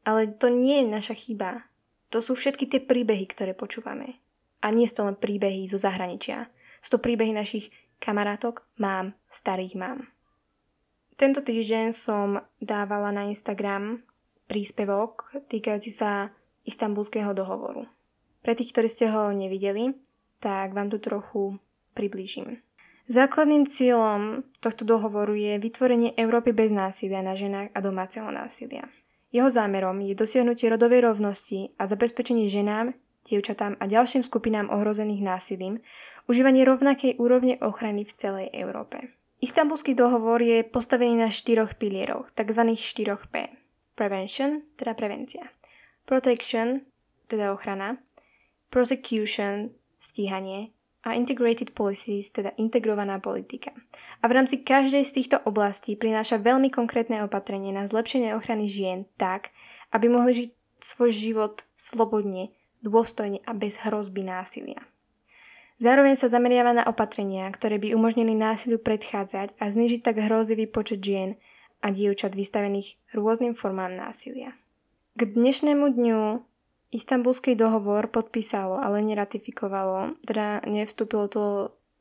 Ale 0.07 0.35
to 0.35 0.51
nie 0.51 0.83
je 0.83 0.87
naša 0.90 1.14
chyba. 1.14 1.71
To 2.11 2.19
sú 2.19 2.35
všetky 2.35 2.66
tie 2.66 2.81
príbehy, 2.83 3.31
ktoré 3.31 3.55
počúvame. 3.55 4.19
A 4.61 4.75
nie 4.75 4.85
sú 4.90 5.01
to 5.01 5.07
len 5.07 5.16
príbehy 5.16 5.71
zo 5.71 5.79
zahraničia. 5.79 6.51
Sú 6.83 6.99
to 6.99 7.03
príbehy 7.03 7.31
našich 7.31 7.71
kamarátok, 8.03 8.66
mám, 8.83 9.14
starých 9.31 9.79
mám. 9.79 10.11
Tento 11.14 11.45
týždeň 11.45 11.93
som 11.93 12.40
dávala 12.59 13.12
na 13.12 13.29
Instagram 13.29 14.01
príspevok 14.51 15.31
týkajúci 15.47 15.95
sa 15.95 16.35
istambulského 16.66 17.31
dohovoru. 17.31 17.87
Pre 18.40 18.53
tých, 18.57 18.75
ktorí 18.75 18.88
ste 18.90 19.07
ho 19.12 19.31
nevideli, 19.31 19.95
tak 20.43 20.73
vám 20.75 20.90
tu 20.90 20.99
trochu 20.99 21.61
priblížim. 21.95 22.59
Základným 23.11 23.66
cieľom 23.66 24.46
tohto 24.62 24.87
dohovoru 24.87 25.35
je 25.35 25.59
vytvorenie 25.59 26.14
Európy 26.14 26.55
bez 26.55 26.70
násilia 26.70 27.27
na 27.27 27.35
ženách 27.35 27.75
a 27.75 27.79
domáceho 27.83 28.31
násilia. 28.31 28.87
Jeho 29.35 29.51
zámerom 29.51 29.99
je 29.99 30.14
dosiahnutie 30.14 30.70
rodovej 30.70 31.11
rovnosti 31.11 31.75
a 31.75 31.90
zabezpečenie 31.90 32.46
ženám, 32.46 32.94
dievčatám 33.27 33.83
a 33.83 33.85
ďalším 33.90 34.23
skupinám 34.23 34.70
ohrozených 34.70 35.27
násilím 35.27 35.83
užívanie 36.31 36.62
rovnakej 36.62 37.18
úrovne 37.18 37.59
ochrany 37.59 38.07
v 38.07 38.14
celej 38.14 38.46
Európe. 38.55 39.11
Istanbulský 39.42 39.99
dohovor 39.99 40.38
je 40.38 40.62
postavený 40.62 41.18
na 41.18 41.35
štyroch 41.35 41.75
pilieroch, 41.83 42.31
tzv. 42.31 42.62
štyroch 42.79 43.27
P. 43.27 43.51
Prevention, 43.99 44.62
teda 44.79 44.94
prevencia. 44.94 45.51
Protection, 46.07 46.87
teda 47.27 47.51
ochrana. 47.51 47.99
Prosecution, 48.70 49.75
stíhanie 49.99 50.70
a 51.01 51.17
integrated 51.17 51.73
policies, 51.73 52.29
teda 52.29 52.53
integrovaná 52.61 53.17
politika. 53.19 53.73
A 54.21 54.29
v 54.29 54.37
rámci 54.37 54.61
každej 54.61 55.01
z 55.05 55.13
týchto 55.17 55.37
oblastí 55.49 55.97
prináša 55.97 56.37
veľmi 56.37 56.69
konkrétne 56.69 57.25
opatrenie 57.25 57.73
na 57.73 57.89
zlepšenie 57.89 58.37
ochrany 58.37 58.69
žien 58.69 59.09
tak, 59.17 59.49
aby 59.97 60.13
mohli 60.13 60.33
žiť 60.45 60.51
svoj 60.81 61.11
život 61.13 61.55
slobodne, 61.73 62.53
dôstojne 62.85 63.41
a 63.49 63.53
bez 63.57 63.81
hrozby 63.81 64.25
násilia. 64.25 64.81
Zároveň 65.81 66.21
sa 66.21 66.29
zameriava 66.29 66.77
na 66.77 66.85
opatrenia, 66.85 67.49
ktoré 67.49 67.81
by 67.81 67.97
umožnili 67.97 68.37
násiliu 68.37 68.77
predchádzať 68.77 69.57
a 69.57 69.65
znižiť 69.73 70.05
tak 70.05 70.21
hrozivý 70.21 70.69
počet 70.69 71.01
žien 71.01 71.41
a 71.81 71.89
dievčat 71.89 72.37
vystavených 72.37 73.01
rôznym 73.17 73.57
formám 73.57 73.97
násilia. 73.97 74.53
K 75.17 75.25
dnešnému 75.25 75.97
dňu 75.97 76.21
Istanbulský 76.90 77.55
dohovor 77.55 78.11
podpísalo, 78.11 78.83
ale 78.83 78.98
neratifikovalo, 79.07 80.18
teda 80.26 80.66
nevstúpilo 80.66 81.31
to 81.31 81.44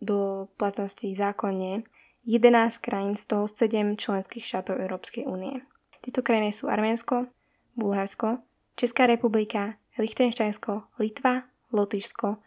do 0.02 0.50
platnosti 0.58 1.06
zákonne 1.14 1.86
11 2.26 2.82
krajín, 2.82 3.14
z 3.16 3.26
toho 3.30 3.46
7 3.46 3.96
členských 3.96 4.44
štátov 4.44 4.82
Európskej 4.82 5.30
únie. 5.30 5.62
Tieto 6.02 6.26
krajiny 6.26 6.50
sú 6.52 6.68
Arménsko, 6.72 7.30
Bulharsko, 7.78 8.42
Česká 8.76 9.06
republika, 9.06 9.76
Lichtenštajnsko, 10.00 11.00
Litva, 11.00 11.44
Lotyšsko, 11.76 12.40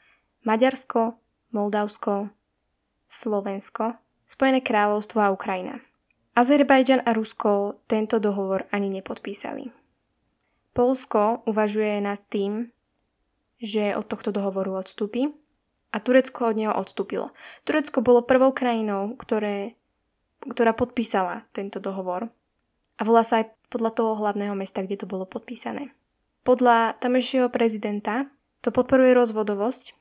Maďarsko, 0.42 1.14
Moldavsko, 1.52 2.32
Slovensko, 3.06 4.00
Spojené 4.24 4.64
kráľovstvo 4.64 5.20
a 5.20 5.28
Ukrajina. 5.30 5.84
Azerbajdžan 6.32 7.04
a 7.04 7.12
Rusko 7.12 7.84
tento 7.84 8.16
dohovor 8.16 8.64
ani 8.72 8.88
nepodpísali. 8.88 9.81
Polsko 10.72 11.44
uvažuje 11.44 12.00
nad 12.00 12.20
tým, 12.32 12.72
že 13.62 13.94
od 13.94 14.08
tohto 14.08 14.34
dohovoru 14.34 14.80
odstúpi 14.80 15.30
a 15.92 15.96
Turecko 16.00 16.50
od 16.50 16.56
neho 16.56 16.74
odstúpilo. 16.74 17.30
Turecko 17.68 18.00
bolo 18.00 18.24
prvou 18.24 18.50
krajinou, 18.50 19.14
ktoré, 19.20 19.76
ktorá 20.42 20.72
podpísala 20.72 21.44
tento 21.52 21.78
dohovor 21.78 22.32
a 22.96 23.02
volá 23.04 23.22
sa 23.22 23.44
aj 23.44 23.52
podľa 23.68 23.92
toho 23.96 24.12
hlavného 24.18 24.52
mesta, 24.56 24.84
kde 24.84 25.04
to 25.04 25.06
bolo 25.06 25.24
podpísané. 25.28 25.92
Podľa 26.42 26.98
tamejšieho 26.98 27.48
prezidenta 27.52 28.26
to 28.60 28.74
podporuje 28.74 29.14
rozvodovosť 29.14 29.94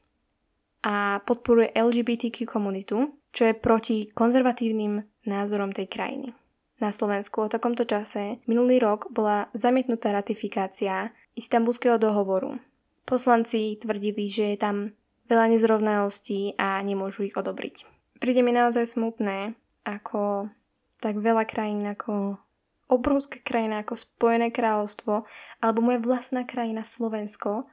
a 0.81 1.21
podporuje 1.21 1.69
LGBTQ 1.77 2.49
komunitu, 2.49 3.13
čo 3.29 3.47
je 3.47 3.53
proti 3.53 4.09
konzervatívnym 4.09 5.05
názorom 5.29 5.69
tej 5.69 5.87
krajiny. 5.87 6.33
Na 6.81 6.89
Slovensku 6.89 7.45
o 7.45 7.51
takomto 7.51 7.85
čase 7.85 8.41
minulý 8.49 8.81
rok 8.81 9.13
bola 9.13 9.53
zamietnutá 9.53 10.09
ratifikácia 10.09 11.13
istambulského 11.37 12.01
dohovoru. 12.01 12.57
Poslanci 13.05 13.77
tvrdili, 13.77 14.25
že 14.25 14.55
je 14.55 14.57
tam 14.57 14.97
veľa 15.29 15.53
nezrovnalostí 15.53 16.57
a 16.57 16.81
nemôžu 16.81 17.29
ich 17.29 17.37
odobriť. 17.37 17.85
Príde 18.17 18.41
mi 18.41 18.49
naozaj 18.49 18.97
smutné, 18.97 19.53
ako 19.85 20.49
tak 20.97 21.21
veľa 21.21 21.45
krajín 21.45 21.85
ako 21.85 22.41
obrovská 22.89 23.39
krajina 23.45 23.85
ako 23.85 24.01
Spojené 24.01 24.49
kráľovstvo 24.49 25.23
alebo 25.61 25.79
moja 25.79 26.01
vlastná 26.01 26.43
krajina 26.43 26.81
Slovensko 26.81 27.69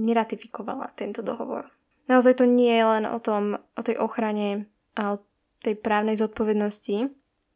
neratifikovala 0.00 0.96
tento 0.96 1.20
dohovor. 1.20 1.68
Naozaj 2.08 2.40
to 2.40 2.44
nie 2.48 2.72
je 2.72 2.84
len 2.84 3.04
o 3.04 3.20
tom, 3.20 3.60
o 3.60 3.82
tej 3.84 4.00
ochrane 4.00 4.66
a 4.96 5.16
o 5.16 5.22
tej 5.60 5.78
právnej 5.78 6.18
zodpovednosti, 6.18 7.10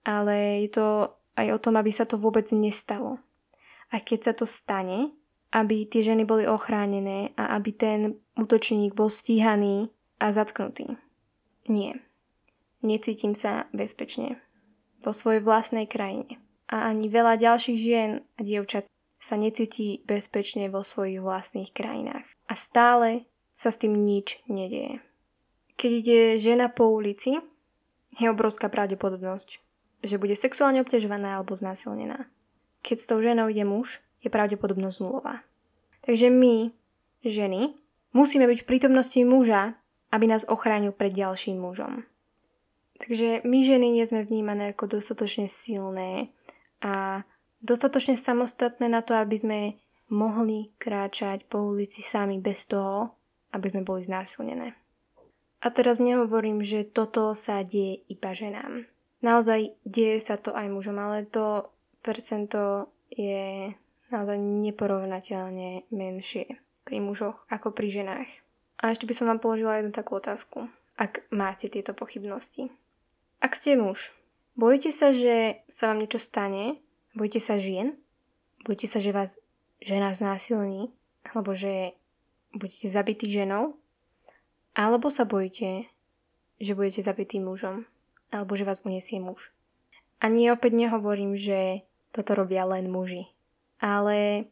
ale 0.04 0.64
je 0.66 0.70
to 0.80 0.86
aj 1.36 1.46
o 1.54 1.58
tom, 1.62 1.74
aby 1.80 1.92
sa 1.92 2.04
to 2.04 2.20
vôbec 2.20 2.48
nestalo. 2.52 3.20
A 3.90 3.98
keď 3.98 4.30
sa 4.30 4.32
to 4.36 4.46
stane, 4.46 5.14
aby 5.50 5.82
tie 5.86 6.06
ženy 6.06 6.22
boli 6.22 6.46
ochránené 6.46 7.34
a 7.34 7.58
aby 7.58 7.70
ten 7.74 7.98
útočník 8.38 8.94
bol 8.94 9.10
stíhaný 9.10 9.90
a 10.22 10.30
zatknutý. 10.30 10.94
Nie. 11.66 11.98
Necítim 12.80 13.34
sa 13.34 13.66
bezpečne 13.74 14.38
vo 15.02 15.10
svojej 15.10 15.42
vlastnej 15.42 15.90
krajine. 15.90 16.38
A 16.70 16.86
ani 16.86 17.10
veľa 17.10 17.34
ďalších 17.40 17.78
žien 17.78 18.22
a 18.38 18.40
dievčat 18.46 18.86
sa 19.20 19.34
necíti 19.36 20.00
bezpečne 20.06 20.70
vo 20.70 20.86
svojich 20.86 21.18
vlastných 21.20 21.74
krajinách. 21.74 22.24
A 22.48 22.54
stále 22.54 23.26
sa 23.52 23.68
s 23.68 23.80
tým 23.82 23.92
nič 23.92 24.40
nedieje. 24.48 25.02
Keď 25.76 25.90
ide 25.92 26.20
žena 26.40 26.72
po 26.72 26.88
ulici, 26.88 27.36
je 28.16 28.26
obrovská 28.30 28.72
pravdepodobnosť, 28.72 29.60
že 30.00 30.20
bude 30.20 30.36
sexuálne 30.36 30.80
obťažovaná 30.80 31.36
alebo 31.38 31.56
znásilnená. 31.56 32.28
Keď 32.80 32.96
s 33.00 33.08
tou 33.08 33.20
ženou 33.20 33.52
ide 33.52 33.64
muž, 33.64 34.00
je 34.20 34.32
pravdepodobnosť 34.32 34.98
nulová. 35.00 35.44
Takže 36.04 36.32
my, 36.32 36.72
ženy, 37.24 37.76
musíme 38.16 38.48
byť 38.48 38.58
v 38.64 38.68
prítomnosti 38.68 39.20
muža, 39.24 39.76
aby 40.10 40.26
nás 40.26 40.48
ochránil 40.48 40.92
pred 40.92 41.12
ďalším 41.12 41.60
mužom. 41.60 42.04
Takže 43.00 43.40
my 43.48 43.58
ženy 43.64 43.96
nie 43.96 44.04
sme 44.04 44.28
vnímané 44.28 44.76
ako 44.76 45.00
dostatočne 45.00 45.48
silné 45.48 46.28
a 46.84 47.24
dostatočne 47.64 48.16
samostatné 48.16 48.92
na 48.92 49.00
to, 49.00 49.16
aby 49.16 49.36
sme 49.40 49.60
mohli 50.12 50.74
kráčať 50.76 51.48
po 51.48 51.72
ulici 51.72 52.04
sami 52.04 52.36
bez 52.42 52.68
toho, 52.68 53.16
aby 53.56 53.72
sme 53.72 53.86
boli 53.86 54.04
znásilnené. 54.04 54.76
A 55.60 55.66
teraz 55.72 56.00
nehovorím, 56.00 56.64
že 56.64 56.88
toto 56.88 57.32
sa 57.36 57.64
deje 57.64 58.04
iba 58.08 58.32
ženám. 58.32 58.88
Naozaj 59.20 59.76
deje 59.84 60.16
sa 60.24 60.40
to 60.40 60.56
aj 60.56 60.72
mužom, 60.72 60.96
ale 60.96 61.28
to 61.28 61.68
percento 62.00 62.88
je 63.12 63.68
naozaj 64.08 64.40
neporovnateľne 64.40 65.84
menšie 65.92 66.56
pri 66.88 66.96
mužoch 67.04 67.44
ako 67.52 67.70
pri 67.76 67.92
ženách. 67.92 68.30
A 68.80 68.96
ešte 68.96 69.04
by 69.04 69.12
som 69.12 69.28
vám 69.28 69.44
položila 69.44 69.76
jednu 69.76 69.92
takú 69.92 70.16
otázku, 70.16 70.72
ak 70.96 71.28
máte 71.28 71.68
tieto 71.68 71.92
pochybnosti. 71.92 72.72
Ak 73.44 73.56
ste 73.56 73.76
muž, 73.76 74.16
bojíte 74.56 74.88
sa, 74.88 75.12
že 75.12 75.60
sa 75.68 75.92
vám 75.92 76.00
niečo 76.00 76.16
stane? 76.16 76.80
Bojíte 77.12 77.44
sa 77.44 77.60
žien? 77.60 78.00
Bojíte 78.64 78.88
sa, 78.88 79.04
že 79.04 79.12
vás 79.12 79.36
žena 79.84 80.16
znásilní? 80.16 80.88
Alebo 81.28 81.52
že 81.52 81.92
budete 82.56 82.88
zabití 82.88 83.28
ženou? 83.28 83.76
Alebo 84.72 85.12
sa 85.12 85.28
bojíte, 85.28 85.88
že 86.56 86.72
budete 86.72 87.04
zabitým 87.04 87.44
mužom, 87.44 87.84
alebo 88.30 88.54
že 88.54 88.66
vás 88.66 88.86
uniesie 88.86 89.18
muž. 89.18 89.50
Ani 90.22 90.50
opäť 90.50 90.76
nehovorím, 90.76 91.34
že 91.34 91.86
toto 92.10 92.34
robia 92.34 92.66
len 92.66 92.90
muži. 92.90 93.30
Ale 93.80 94.50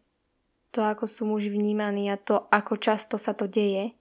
to, 0.71 0.85
ako 0.85 1.05
sú 1.05 1.27
muži 1.29 1.51
vnímaní 1.53 2.09
a 2.09 2.17
to, 2.17 2.47
ako 2.49 2.79
často 2.79 3.17
sa 3.19 3.35
to 3.35 3.49
deje 3.49 3.93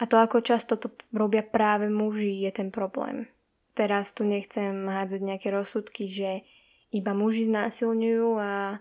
a 0.00 0.02
to, 0.08 0.16
ako 0.16 0.40
často 0.40 0.80
to 0.80 0.88
robia 1.12 1.44
práve 1.44 1.92
muži, 1.92 2.40
je 2.44 2.50
ten 2.50 2.68
problém. 2.72 3.28
Teraz 3.76 4.16
tu 4.16 4.24
nechcem 4.24 4.88
hádzať 4.88 5.20
nejaké 5.20 5.48
rozsudky, 5.52 6.08
že 6.08 6.42
iba 6.90 7.12
muži 7.12 7.46
znásilňujú 7.46 8.30
a 8.40 8.80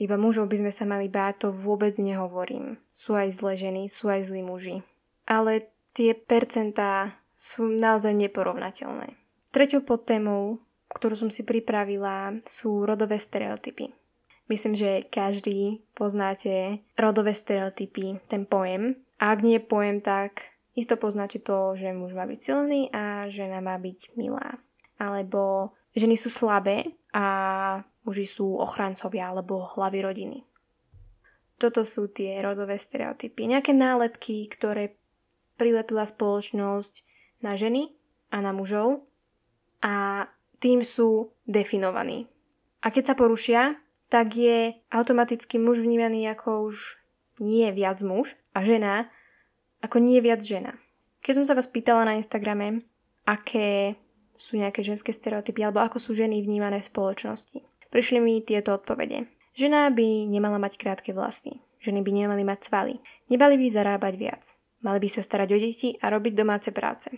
iba 0.00 0.16
mužov 0.16 0.48
by 0.48 0.56
sme 0.64 0.72
sa 0.72 0.88
mali 0.88 1.12
báť, 1.12 1.44
to 1.44 1.48
vôbec 1.52 1.92
nehovorím. 2.00 2.80
Sú 2.88 3.12
aj 3.12 3.36
zlé 3.36 3.52
ženy, 3.60 3.82
sú 3.92 4.08
aj 4.08 4.32
zlí 4.32 4.40
muži. 4.40 4.80
Ale 5.28 5.68
tie 5.92 6.16
percentá 6.16 7.20
sú 7.36 7.68
naozaj 7.68 8.16
neporovnateľné. 8.16 9.19
Treťou 9.50 9.82
podtémou, 9.82 10.62
ktorú 10.94 11.18
som 11.18 11.30
si 11.30 11.42
pripravila, 11.42 12.38
sú 12.46 12.86
rodové 12.86 13.18
stereotypy. 13.18 13.90
Myslím, 14.50 14.74
že 14.74 15.06
každý 15.06 15.82
poznáte 15.94 16.82
rodové 16.98 17.34
stereotypy, 17.34 18.18
ten 18.26 18.46
pojem. 18.46 18.98
A 19.18 19.30
ak 19.34 19.42
nie 19.42 19.58
je 19.58 19.66
pojem, 19.66 20.02
tak 20.02 20.54
isto 20.74 20.94
poznáte 20.94 21.42
to, 21.42 21.74
že 21.74 21.90
muž 21.90 22.14
má 22.14 22.26
byť 22.26 22.40
silný 22.42 22.90
a 22.94 23.26
žena 23.26 23.58
má 23.58 23.78
byť 23.78 24.14
milá. 24.14 24.58
Alebo 24.98 25.74
ženy 25.98 26.14
sú 26.14 26.30
slabé 26.30 26.86
a 27.10 27.26
muži 28.06 28.26
sú 28.26 28.54
ochrancovia 28.58 29.34
alebo 29.34 29.66
hlavy 29.66 29.98
rodiny. 30.02 30.38
Toto 31.58 31.82
sú 31.82 32.08
tie 32.08 32.38
rodové 32.38 32.78
stereotypy. 32.78 33.50
Nejaké 33.50 33.74
nálepky, 33.74 34.46
ktoré 34.46 34.94
prilepila 35.58 36.06
spoločnosť 36.06 37.04
na 37.44 37.58
ženy 37.58 37.92
a 38.32 38.40
na 38.40 38.54
mužov 38.54 39.09
a 39.80 40.26
tým 40.60 40.84
sú 40.84 41.32
definovaní. 41.48 42.28
A 42.84 42.92
keď 42.92 43.12
sa 43.12 43.14
porušia, 43.16 43.76
tak 44.12 44.36
je 44.36 44.76
automaticky 44.92 45.56
muž 45.56 45.80
vnímaný 45.80 46.28
ako 46.32 46.68
už 46.72 47.00
nie 47.40 47.68
viac 47.72 48.00
muž 48.04 48.36
a 48.52 48.64
žena 48.64 49.08
ako 49.80 49.96
nie 50.00 50.20
viac 50.20 50.44
žena. 50.44 50.76
Keď 51.24 51.40
som 51.40 51.46
sa 51.48 51.56
vás 51.56 51.68
pýtala 51.68 52.04
na 52.04 52.16
Instagrame, 52.16 52.80
aké 53.24 53.96
sú 54.36 54.56
nejaké 54.56 54.80
ženské 54.80 55.12
stereotypy 55.12 55.64
alebo 55.64 55.80
ako 55.80 56.00
sú 56.00 56.16
ženy 56.16 56.40
vnímané 56.40 56.80
v 56.80 56.88
spoločnosti, 56.88 57.60
prišli 57.92 58.20
mi 58.20 58.40
tieto 58.40 58.76
odpovede. 58.76 59.28
Žena 59.56 59.92
by 59.92 60.28
nemala 60.28 60.56
mať 60.56 60.80
krátke 60.80 61.12
vlasy. 61.12 61.60
Ženy 61.80 62.00
by 62.04 62.10
nemali 62.12 62.42
mať 62.44 62.68
svaly. 62.68 62.94
Nebali 63.32 63.56
by 63.56 63.66
zarábať 63.72 64.14
viac. 64.20 64.42
Mali 64.80 65.00
by 65.00 65.08
sa 65.12 65.20
starať 65.20 65.48
o 65.52 65.58
deti 65.60 65.96
a 66.00 66.08
robiť 66.08 66.32
domáce 66.32 66.70
práce. 66.72 67.12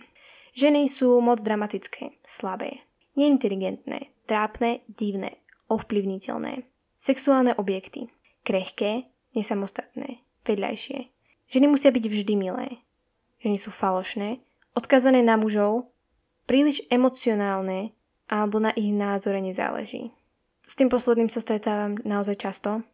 Ženy 0.53 0.85
sú 0.85 1.17
moc 1.17 1.41
dramatické, 1.41 2.21
slabé, 2.21 2.85
neinteligentné, 3.17 4.13
trápne, 4.29 4.85
divné, 4.85 5.41
ovplyvniteľné. 5.65 6.69
Sexuálne 7.01 7.57
objekty, 7.57 8.13
krehké, 8.45 9.09
nesamostatné, 9.33 10.21
vedľajšie. 10.45 11.09
Ženy 11.49 11.65
musia 11.65 11.89
byť 11.89 12.05
vždy 12.05 12.33
milé. 12.37 12.85
Ženy 13.41 13.57
sú 13.57 13.73
falošné, 13.73 14.45
odkazané 14.77 15.25
na 15.25 15.41
mužov, 15.41 15.89
príliš 16.45 16.85
emocionálne 16.87 17.97
alebo 18.29 18.61
na 18.61 18.71
ich 18.77 18.93
názore 18.93 19.41
nezáleží. 19.41 20.13
S 20.63 20.79
tým 20.79 20.87
posledným 20.87 21.27
sa 21.27 21.43
stretávam 21.43 21.99
naozaj 22.07 22.39
často, 22.39 22.85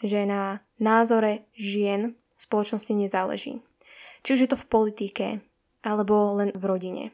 že 0.00 0.24
na 0.24 0.64
názore 0.80 1.50
žien 1.52 2.14
v 2.14 2.40
spoločnosti 2.40 2.94
nezáleží. 2.94 3.60
Či 4.22 4.28
už 4.34 4.40
je 4.46 4.50
to 4.50 4.58
v 4.58 4.70
politike, 4.70 5.26
alebo 5.82 6.38
len 6.38 6.50
v 6.54 6.64
rodine. 6.64 7.04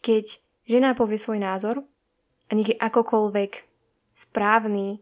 Keď 0.00 0.40
žena 0.68 0.96
povie 0.96 1.20
svoj 1.20 1.40
názor, 1.40 1.84
a 2.50 2.58
nech 2.58 2.74
je 2.74 2.82
akokoľvek 2.82 3.52
správny 4.10 4.98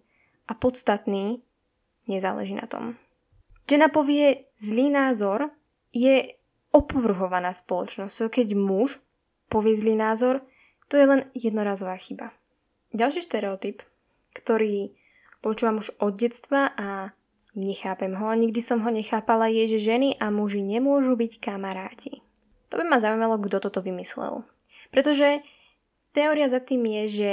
a 0.49 0.53
podstatný, 0.53 1.41
nezáleží 2.05 2.53
na 2.53 2.69
tom. 2.69 3.01
Žena 3.65 3.89
povie 3.89 4.49
zlý 4.61 4.93
názor, 4.93 5.49
je 5.93 6.29
opovrhovaná 6.73 7.57
spoločnosťou. 7.57 8.29
Keď 8.29 8.53
muž 8.53 9.01
povie 9.49 9.77
zlý 9.81 9.97
názor, 9.97 10.45
to 10.93 11.01
je 11.01 11.09
len 11.09 11.21
jednorazová 11.33 11.97
chyba. 11.97 12.37
Ďalší 12.93 13.25
stereotyp, 13.25 13.81
ktorý 14.37 14.93
počúvam 15.41 15.81
už 15.81 15.93
od 16.01 16.17
detstva 16.17 16.73
a 16.77 17.13
Nechápem 17.59 18.15
ho 18.15 18.31
nikdy 18.39 18.63
som 18.63 18.79
ho 18.87 18.91
nechápala 18.93 19.51
je, 19.51 19.75
že 19.75 19.91
ženy 19.91 20.15
a 20.23 20.31
muži 20.31 20.63
nemôžu 20.63 21.19
byť 21.19 21.43
kamaráti. 21.43 22.23
To 22.69 22.81
by 22.81 22.85
ma 22.85 22.99
zaujímalo, 23.01 23.41
kto 23.41 23.61
toto 23.65 23.81
vymyslel. 23.81 24.45
Pretože 24.93 25.41
teória 26.13 26.49
za 26.49 26.61
tým 26.61 26.85
je, 26.85 27.03
že 27.09 27.31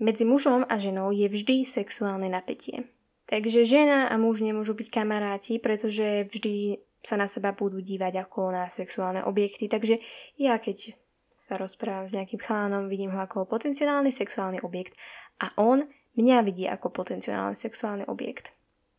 medzi 0.00 0.24
mužom 0.24 0.64
a 0.64 0.80
ženou 0.80 1.12
je 1.12 1.28
vždy 1.28 1.68
sexuálne 1.68 2.28
napätie. 2.32 2.88
Takže 3.28 3.62
žena 3.68 4.08
a 4.10 4.18
muž 4.18 4.42
nemôžu 4.42 4.74
byť 4.74 4.88
kamaráti, 4.90 5.62
pretože 5.62 6.26
vždy 6.32 6.82
sa 7.00 7.16
na 7.16 7.28
seba 7.28 7.54
budú 7.54 7.80
dívať 7.80 8.26
ako 8.26 8.50
na 8.50 8.64
sexuálne 8.66 9.22
objekty. 9.22 9.68
Takže 9.68 10.00
ja 10.40 10.56
keď 10.58 10.96
sa 11.40 11.56
rozprávam 11.56 12.04
s 12.04 12.16
nejakým 12.16 12.40
chlánom, 12.40 12.90
vidím 12.90 13.16
ho 13.16 13.20
ako 13.20 13.48
potenciálny 13.48 14.12
sexuálny 14.12 14.60
objekt 14.60 14.92
a 15.40 15.52
on 15.56 15.88
mňa 16.20 16.38
vidí 16.44 16.68
ako 16.68 16.92
potenciálny 16.92 17.56
sexuálny 17.56 18.04
objekt. 18.10 18.52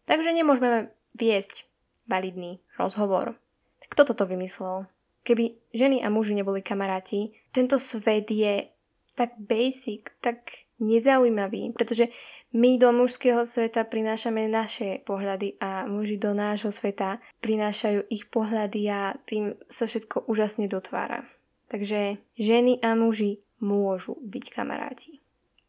Takže 0.09 0.33
nemôžeme 0.33 0.89
viesť 1.13 1.69
validný 2.09 2.57
rozhovor. 2.81 3.37
Kto 3.85 4.07
toto 4.07 4.25
vymyslel? 4.25 4.89
Keby 5.21 5.73
ženy 5.73 6.01
a 6.01 6.09
muži 6.09 6.33
neboli 6.33 6.65
kamaráti, 6.65 7.31
tento 7.53 7.77
svet 7.77 8.31
je 8.31 8.67
tak 9.15 9.37
basic, 9.37 10.09
tak 10.17 10.65
nezaujímavý, 10.81 11.77
pretože 11.77 12.09
my 12.57 12.81
do 12.81 12.89
mužského 12.89 13.45
sveta 13.45 13.85
prinášame 13.85 14.49
naše 14.49 15.05
pohľady 15.05 15.61
a 15.61 15.85
muži 15.85 16.17
do 16.17 16.33
nášho 16.33 16.73
sveta 16.73 17.21
prinášajú 17.39 18.09
ich 18.09 18.25
pohľady 18.27 18.81
a 18.89 19.13
tým 19.23 19.53
sa 19.69 19.85
všetko 19.85 20.25
úžasne 20.25 20.65
dotvára. 20.65 21.23
Takže 21.69 22.17
ženy 22.35 22.81
a 22.81 22.97
muži 22.97 23.45
môžu 23.61 24.17
byť 24.19 24.45
kamaráti. 24.51 25.21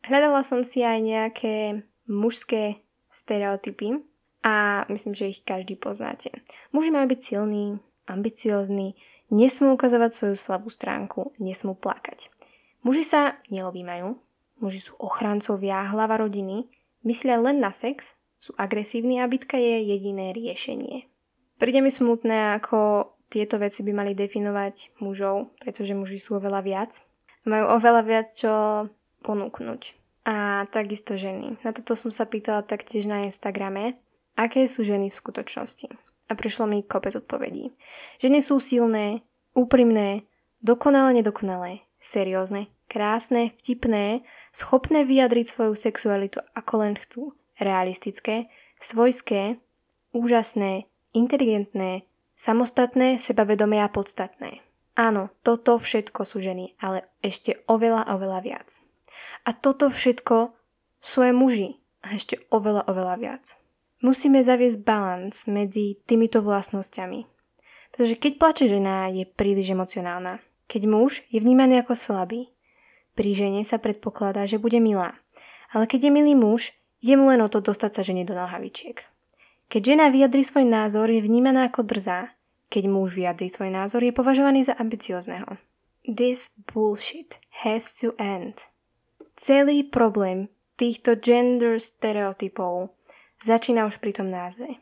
Hľadala 0.02 0.42
som 0.42 0.66
si 0.66 0.82
aj 0.82 0.98
nejaké 0.98 1.54
mužské 2.10 2.82
stereotypy 3.12 4.02
a 4.42 4.82
myslím, 4.90 5.14
že 5.14 5.30
ich 5.30 5.46
každý 5.46 5.78
poznáte. 5.78 6.34
Muži 6.74 6.90
majú 6.90 7.14
byť 7.14 7.20
silní, 7.22 7.78
ambiciózni, 8.10 8.98
nesmú 9.32 9.74
ukazovať 9.74 10.10
svoju 10.12 10.36
slabú 10.36 10.68
stránku, 10.68 11.32
nesmú 11.40 11.72
plakať. 11.72 12.28
Muži 12.84 13.02
sa 13.08 13.40
neobímajú, 13.48 14.14
muži 14.60 14.80
sú 14.84 14.92
ochrancovia, 15.00 15.88
hlava 15.88 16.20
rodiny, 16.20 16.68
myslia 17.08 17.40
len 17.40 17.58
na 17.58 17.72
sex, 17.72 18.14
sú 18.36 18.52
agresívni 18.60 19.22
a 19.22 19.30
bitka 19.30 19.56
je 19.56 19.80
jediné 19.86 20.36
riešenie. 20.36 21.08
Príde 21.56 21.80
mi 21.80 21.94
smutné, 21.94 22.58
ako 22.58 23.08
tieto 23.30 23.56
veci 23.56 23.80
by 23.86 23.92
mali 23.94 24.12
definovať 24.12 24.98
mužov, 25.00 25.56
pretože 25.62 25.96
muži 25.96 26.18
sú 26.20 26.36
oveľa 26.36 26.60
viac. 26.60 26.92
Majú 27.48 27.64
oveľa 27.80 28.02
viac 28.02 28.28
čo 28.34 28.52
ponúknuť. 29.22 29.94
A 30.26 30.66
takisto 30.70 31.14
ženy. 31.14 31.58
Na 31.62 31.70
toto 31.70 31.94
som 31.94 32.10
sa 32.10 32.26
pýtala 32.26 32.66
taktiež 32.66 33.06
na 33.06 33.26
Instagrame, 33.26 33.98
aké 34.34 34.66
sú 34.66 34.82
ženy 34.82 35.10
v 35.10 35.18
skutočnosti. 35.18 36.11
A 36.32 36.36
prišlo 36.36 36.64
mi 36.64 36.80
kopec 36.80 37.12
odpovedí. 37.12 37.76
Ženy 38.24 38.40
sú 38.40 38.56
silné, 38.56 39.20
úprimné, 39.52 40.24
dokonale 40.64 41.20
nedokonalé, 41.20 41.84
seriózne, 42.00 42.72
krásne, 42.88 43.52
vtipné, 43.60 44.24
schopné 44.56 45.04
vyjadriť 45.04 45.44
svoju 45.44 45.76
sexualitu 45.76 46.40
ako 46.56 46.88
len 46.88 46.94
chcú, 46.96 47.36
realistické, 47.60 48.48
svojské, 48.80 49.60
úžasné, 50.16 50.88
inteligentné, 51.12 52.08
samostatné, 52.32 53.20
sebavedomé 53.20 53.84
a 53.84 53.92
podstatné. 53.92 54.64
Áno, 54.96 55.28
toto 55.44 55.76
všetko 55.76 56.24
sú 56.24 56.40
ženy, 56.40 56.76
ale 56.80 57.08
ešte 57.20 57.60
oveľa, 57.68 58.08
oveľa 58.12 58.40
viac. 58.40 58.68
A 59.44 59.52
toto 59.52 59.92
všetko 59.92 60.56
sú 61.00 61.18
aj 61.24 61.32
muži, 61.36 61.80
a 62.02 62.16
ešte 62.16 62.40
oveľa, 62.50 62.88
oveľa 62.88 63.14
viac. 63.20 63.44
Musíme 64.02 64.42
zaviesť 64.42 64.82
balans 64.82 65.46
medzi 65.46 65.96
týmito 66.04 66.42
vlastnosťami. 66.42 67.24
Pretože 67.94 68.18
keď 68.18 68.32
plače 68.38 68.64
žena, 68.66 69.06
je 69.08 69.22
príliš 69.24 69.72
emocionálna 69.72 70.42
keď 70.72 70.88
muž 70.88 71.20
je 71.28 71.36
vnímaný 71.36 71.84
ako 71.84 71.92
slabý. 71.92 72.48
Pri 73.12 73.36
žene 73.36 73.60
sa 73.60 73.76
predpokladá, 73.76 74.48
že 74.48 74.56
bude 74.56 74.80
milá. 74.80 75.20
Ale 75.68 75.84
keď 75.84 76.08
je 76.08 76.16
milý 76.16 76.32
muž, 76.32 76.72
je 77.04 77.12
mu 77.12 77.28
len 77.28 77.44
o 77.44 77.52
to 77.52 77.60
dostať 77.60 77.90
sa 77.92 78.00
žene 78.00 78.24
do 78.24 78.32
nohavičiek. 78.32 79.04
Keď 79.68 79.82
žena 79.84 80.08
vyjadri 80.08 80.40
svoj 80.40 80.64
názor, 80.64 81.12
je 81.12 81.20
vnímaná 81.20 81.68
ako 81.68 81.84
drzá. 81.84 82.32
Keď 82.72 82.88
muž 82.88 83.12
vyjadri 83.12 83.52
svoj 83.52 83.68
názor, 83.68 84.00
je 84.00 84.16
považovaný 84.16 84.64
za 84.64 84.72
ambiciozného. 84.80 85.60
This 86.08 86.48
bullshit 86.72 87.36
has 87.68 87.92
to 88.00 88.16
end. 88.16 88.72
Celý 89.36 89.84
problém 89.84 90.48
týchto 90.80 91.20
gender 91.20 91.76
stereotypov 91.76 92.96
začína 93.42 93.86
už 93.86 93.98
pri 93.98 94.16
tom 94.16 94.30
názve. 94.30 94.78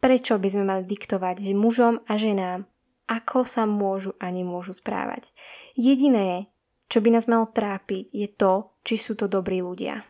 Prečo 0.00 0.40
by 0.40 0.48
sme 0.48 0.64
mali 0.64 0.82
diktovať 0.88 1.44
že 1.44 1.54
mužom 1.54 2.00
a 2.08 2.12
ženám, 2.16 2.64
ako 3.10 3.42
sa 3.42 3.66
môžu 3.66 4.14
a 4.22 4.30
nemôžu 4.30 4.72
správať. 4.72 5.34
Jediné, 5.74 6.48
čo 6.90 7.02
by 7.02 7.14
nás 7.14 7.26
malo 7.30 7.50
trápiť, 7.50 8.10
je 8.14 8.28
to, 8.30 8.70
či 8.86 8.94
sú 8.98 9.18
to 9.18 9.30
dobrí 9.30 9.62
ľudia. 9.62 10.06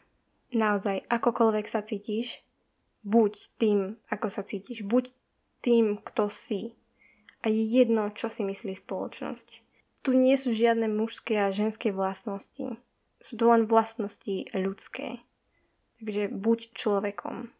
Naozaj, 0.52 1.06
akokoľvek 1.06 1.66
sa 1.68 1.80
cítiš, 1.84 2.42
buď 3.04 3.32
tým, 3.56 3.78
ako 4.12 4.26
sa 4.28 4.42
cítiš, 4.44 4.84
buď 4.84 5.12
tým, 5.64 6.00
kto 6.00 6.28
si. 6.28 6.76
A 7.40 7.48
je 7.48 7.62
jedno, 7.64 8.12
čo 8.12 8.28
si 8.28 8.44
myslí 8.44 8.76
spoločnosť. 8.76 9.48
Tu 10.00 10.10
nie 10.16 10.36
sú 10.36 10.52
žiadne 10.52 10.88
mužské 10.88 11.40
a 11.40 11.52
ženské 11.52 11.92
vlastnosti. 11.92 12.80
Sú 13.20 13.32
to 13.36 13.52
len 13.52 13.68
vlastnosti 13.68 14.48
ľudské. 14.56 15.20
Takže 16.00 16.32
buď 16.32 16.58
človekom. 16.72 17.52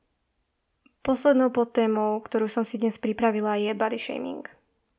Poslednou 1.04 1.52
podtémou, 1.52 2.20
ktorú 2.24 2.48
som 2.48 2.64
si 2.64 2.80
dnes 2.80 2.96
pripravila, 2.96 3.60
je 3.60 3.76
body 3.76 4.00
shaming. 4.00 4.48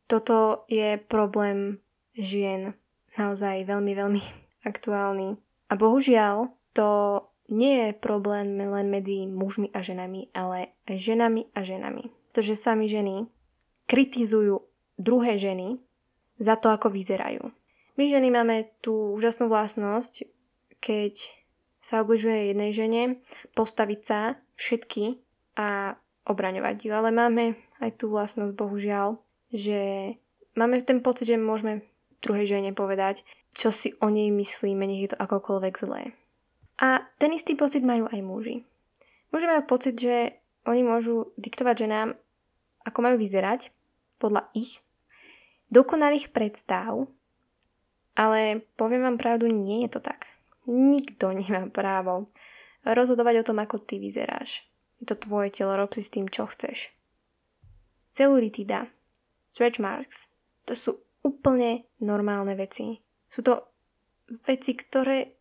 Toto 0.05 0.65
je 0.69 1.01
problém 1.01 1.81
žien 2.13 2.77
naozaj 3.17 3.65
veľmi, 3.65 3.91
veľmi 3.97 4.21
aktuálny. 4.71 5.37
A 5.69 5.73
bohužiaľ, 5.73 6.53
to 6.77 7.21
nie 7.49 7.89
je 7.89 7.89
problém 7.97 8.61
len 8.61 8.87
medzi 8.93 9.25
mužmi 9.25 9.73
a 9.73 9.81
ženami, 9.81 10.29
ale 10.37 10.77
ženami 10.85 11.49
a 11.57 11.65
ženami. 11.65 12.07
Pretože 12.31 12.55
sami 12.55 12.87
ženy 12.87 13.27
kritizujú 13.89 14.63
druhé 15.01 15.35
ženy 15.35 15.81
za 16.39 16.55
to, 16.55 16.71
ako 16.71 16.93
vyzerajú. 16.93 17.43
My 17.99 18.03
ženy 18.07 18.31
máme 18.31 18.71
tú 18.79 19.11
úžasnú 19.17 19.51
vlastnosť, 19.51 20.23
keď 20.79 21.40
sa 21.81 22.05
obližuje 22.05 22.53
jednej 22.53 22.71
žene, 22.71 23.01
postaviť 23.57 23.99
sa 24.05 24.19
všetky 24.55 25.17
a 25.57 25.97
obraňovať 26.29 26.75
ju. 26.85 26.91
Ale 26.93 27.09
máme 27.09 27.57
aj 27.81 27.97
tú 27.97 28.13
vlastnosť, 28.13 28.53
bohužiaľ, 28.53 29.17
že 29.49 30.13
máme 30.53 30.79
ten 30.85 31.01
pocit, 31.01 31.27
že 31.27 31.41
môžeme 31.41 31.81
druhej 32.21 32.45
žene 32.45 32.71
povedať, 32.77 33.25
čo 33.57 33.73
si 33.73 33.97
o 33.99 34.07
nej 34.07 34.29
myslíme, 34.29 34.85
nech 34.85 35.09
je 35.09 35.11
to 35.11 35.17
akokoľvek 35.19 35.73
zlé. 35.81 36.13
A 36.77 37.01
ten 37.17 37.33
istý 37.33 37.57
pocit 37.57 37.81
majú 37.81 38.07
aj 38.07 38.21
muži. 38.21 38.57
Muži 39.33 39.45
majú 39.49 39.63
pocit, 39.65 39.97
že 39.97 40.37
oni 40.69 40.85
môžu 40.85 41.33
diktovať 41.41 41.89
ženám, 41.89 42.13
ako 42.85 42.99
majú 43.01 43.17
vyzerať, 43.17 43.73
podľa 44.21 44.45
ich 44.53 44.85
dokonalých 45.73 46.29
predstav, 46.29 47.09
ale 48.13 48.61
poviem 48.77 49.01
vám 49.01 49.17
pravdu, 49.17 49.49
nie 49.49 49.89
je 49.89 49.97
to 49.97 50.01
tak. 50.05 50.29
Nikto 50.69 51.33
nemá 51.33 51.69
právo 51.69 52.29
rozhodovať 52.85 53.41
o 53.41 53.47
tom, 53.53 53.57
ako 53.61 53.81
ty 53.81 53.97
vyzeráš. 53.97 54.65
Je 55.01 55.09
to 55.09 55.17
tvoje 55.17 55.49
telo, 55.53 55.73
rob 55.73 55.89
si 55.93 56.05
s 56.05 56.13
tým, 56.13 56.29
čo 56.29 56.45
chceš. 56.45 56.93
Celuritida 58.13 58.91
stretch 59.51 59.83
marks, 59.83 60.31
to 60.63 60.73
sú 60.73 60.91
úplne 61.27 61.83
normálne 61.99 62.55
veci. 62.55 63.03
Sú 63.27 63.43
to 63.43 63.67
veci, 64.47 64.79
ktoré 64.79 65.35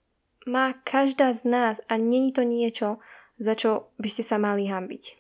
má 0.51 0.75
každá 0.83 1.31
z 1.31 1.47
nás 1.47 1.77
a 1.87 1.95
není 1.95 2.35
to 2.35 2.43
niečo, 2.43 2.99
za 3.39 3.55
čo 3.55 3.95
by 4.03 4.09
ste 4.11 4.27
sa 4.27 4.37
mali 4.37 4.67
hambiť. 4.67 5.17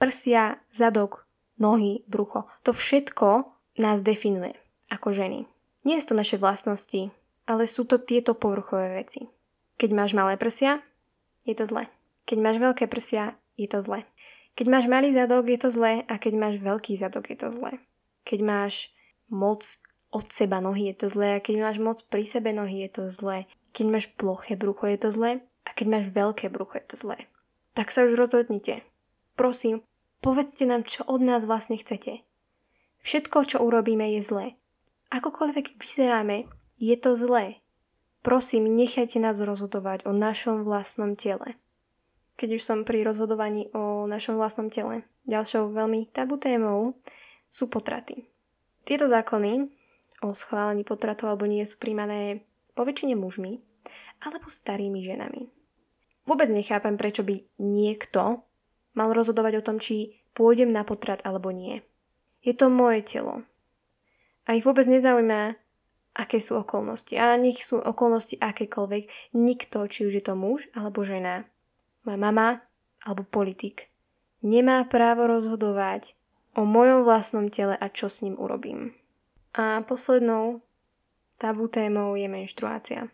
Prsia, 0.00 0.58
zadok, 0.72 1.28
nohy, 1.60 2.02
brucho. 2.08 2.48
To 2.66 2.72
všetko 2.74 3.46
nás 3.78 4.02
definuje 4.02 4.56
ako 4.90 5.12
ženy. 5.14 5.46
Nie 5.84 6.00
sú 6.00 6.14
to 6.14 6.20
naše 6.20 6.40
vlastnosti, 6.40 7.12
ale 7.44 7.68
sú 7.68 7.84
to 7.84 8.00
tieto 8.00 8.32
povrchové 8.32 9.00
veci. 9.04 9.28
Keď 9.76 9.90
máš 9.92 10.12
malé 10.16 10.38
prsia, 10.40 10.80
je 11.44 11.52
to 11.52 11.68
zle. 11.68 11.84
Keď 12.24 12.38
máš 12.40 12.56
veľké 12.56 12.88
prsia, 12.88 13.36
je 13.60 13.68
to 13.68 13.84
zle. 13.84 14.06
Keď 14.54 14.66
máš 14.70 14.86
malý 14.86 15.10
zadok, 15.10 15.50
je 15.50 15.58
to 15.58 15.68
zle 15.68 16.06
a 16.06 16.14
keď 16.14 16.34
máš 16.38 16.62
veľký 16.62 16.94
zadok, 16.94 17.26
je 17.28 17.38
to 17.42 17.50
zle. 17.50 17.74
Keď 18.22 18.40
máš 18.40 18.94
moc 19.26 19.66
od 20.14 20.30
seba 20.30 20.62
nohy, 20.62 20.94
je 20.94 21.04
to 21.04 21.06
zlé. 21.10 21.36
A 21.36 21.42
keď 21.42 21.56
máš 21.58 21.76
moc 21.82 21.98
pri 22.06 22.22
sebe 22.22 22.54
nohy, 22.54 22.86
je 22.86 22.90
to 23.02 23.02
zlé. 23.10 23.50
Keď 23.74 23.86
máš 23.90 24.06
ploché 24.14 24.54
brucho, 24.54 24.86
je 24.86 24.98
to 25.02 25.10
zlé. 25.10 25.42
A 25.66 25.70
keď 25.74 25.86
máš 25.90 26.06
veľké 26.14 26.46
brucho, 26.54 26.78
je 26.78 26.86
to 26.86 26.96
zlé. 26.96 27.26
Tak 27.74 27.90
sa 27.90 28.06
už 28.06 28.14
rozhodnite. 28.14 28.86
Prosím, 29.34 29.82
povedzte 30.22 30.62
nám, 30.70 30.86
čo 30.86 31.02
od 31.02 31.18
nás 31.18 31.42
vlastne 31.42 31.74
chcete. 31.74 32.22
Všetko, 33.02 33.38
čo 33.44 33.58
urobíme, 33.58 34.06
je 34.14 34.22
zlé. 34.22 34.46
Akokoľvek 35.10 35.76
vyzeráme, 35.82 36.46
je 36.78 36.96
to 36.98 37.16
zlé. 37.16 37.62
Prosím, 38.24 38.72
nechajte 38.72 39.20
nás 39.20 39.36
rozhodovať 39.36 40.08
o 40.08 40.12
našom 40.16 40.64
vlastnom 40.64 41.12
tele. 41.12 41.60
Keď 42.34 42.58
už 42.58 42.62
som 42.64 42.82
pri 42.82 43.04
rozhodovaní 43.04 43.70
o 43.76 44.08
našom 44.08 44.34
vlastnom 44.34 44.72
tele, 44.72 45.06
ďalšou 45.28 45.70
veľmi 45.70 46.10
tabu 46.10 46.40
témou 46.40 46.98
sú 47.52 47.70
potraty. 47.70 48.26
Tieto 48.82 49.06
zákony 49.06 49.70
o 50.24 50.32
schválení 50.32 50.82
potratov 50.82 51.30
alebo 51.30 51.46
nie 51.46 51.62
sú 51.62 51.78
príjmané 51.78 52.42
po 52.74 52.82
väčšine 52.82 53.14
mužmi 53.14 53.60
alebo 54.24 54.50
starými 54.50 55.04
ženami. 55.04 55.52
Vôbec 56.24 56.48
nechápem, 56.48 56.96
prečo 56.96 57.20
by 57.20 57.44
niekto 57.60 58.40
mal 58.96 59.12
rozhodovať 59.12 59.60
o 59.60 59.64
tom, 59.64 59.76
či 59.76 60.24
pôjdem 60.32 60.72
na 60.72 60.82
potrat 60.82 61.20
alebo 61.22 61.52
nie. 61.52 61.84
Je 62.40 62.56
to 62.56 62.72
moje 62.72 63.04
telo. 63.04 63.44
A 64.48 64.56
ich 64.56 64.64
vôbec 64.64 64.88
nezaujíma, 64.88 65.56
aké 66.14 66.38
sú 66.38 66.56
okolnosti. 66.56 67.14
A 67.18 67.34
nech 67.34 67.60
sú 67.60 67.82
okolnosti 67.82 68.38
akékoľvek. 68.38 69.34
Nikto, 69.34 69.90
či 69.90 70.06
už 70.06 70.12
je 70.14 70.24
to 70.24 70.38
muž 70.38 70.70
alebo 70.72 71.02
žena, 71.02 71.44
moja 72.06 72.18
mama 72.18 72.48
alebo 73.04 73.26
politik, 73.26 73.92
nemá 74.40 74.86
právo 74.88 75.28
rozhodovať 75.28 76.16
o 76.56 76.64
mojom 76.64 77.04
vlastnom 77.04 77.50
tele 77.50 77.76
a 77.76 77.86
čo 77.90 78.08
s 78.08 78.22
ním 78.22 78.38
urobím. 78.38 78.94
A 79.54 79.82
poslednou 79.82 80.62
tabu 81.36 81.68
témou 81.68 82.14
je 82.16 82.30
menštruácia. 82.30 83.10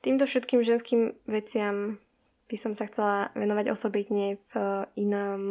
Týmto 0.00 0.24
všetkým 0.24 0.62
ženským 0.62 1.18
veciam 1.26 1.98
by 2.46 2.56
som 2.56 2.72
sa 2.78 2.86
chcela 2.86 3.34
venovať 3.34 3.74
osobitne 3.74 4.38
v 4.54 4.86
inom 4.94 5.50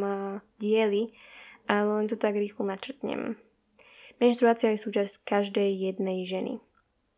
dieli, 0.56 1.12
ale 1.68 2.00
len 2.00 2.06
to 2.08 2.16
tak 2.16 2.34
rýchlo 2.34 2.64
načrtnem. 2.64 3.36
Menštruácia 4.16 4.72
je 4.72 4.80
súčasť 4.80 5.28
každej 5.28 5.92
jednej 5.92 6.24
ženy. 6.24 6.56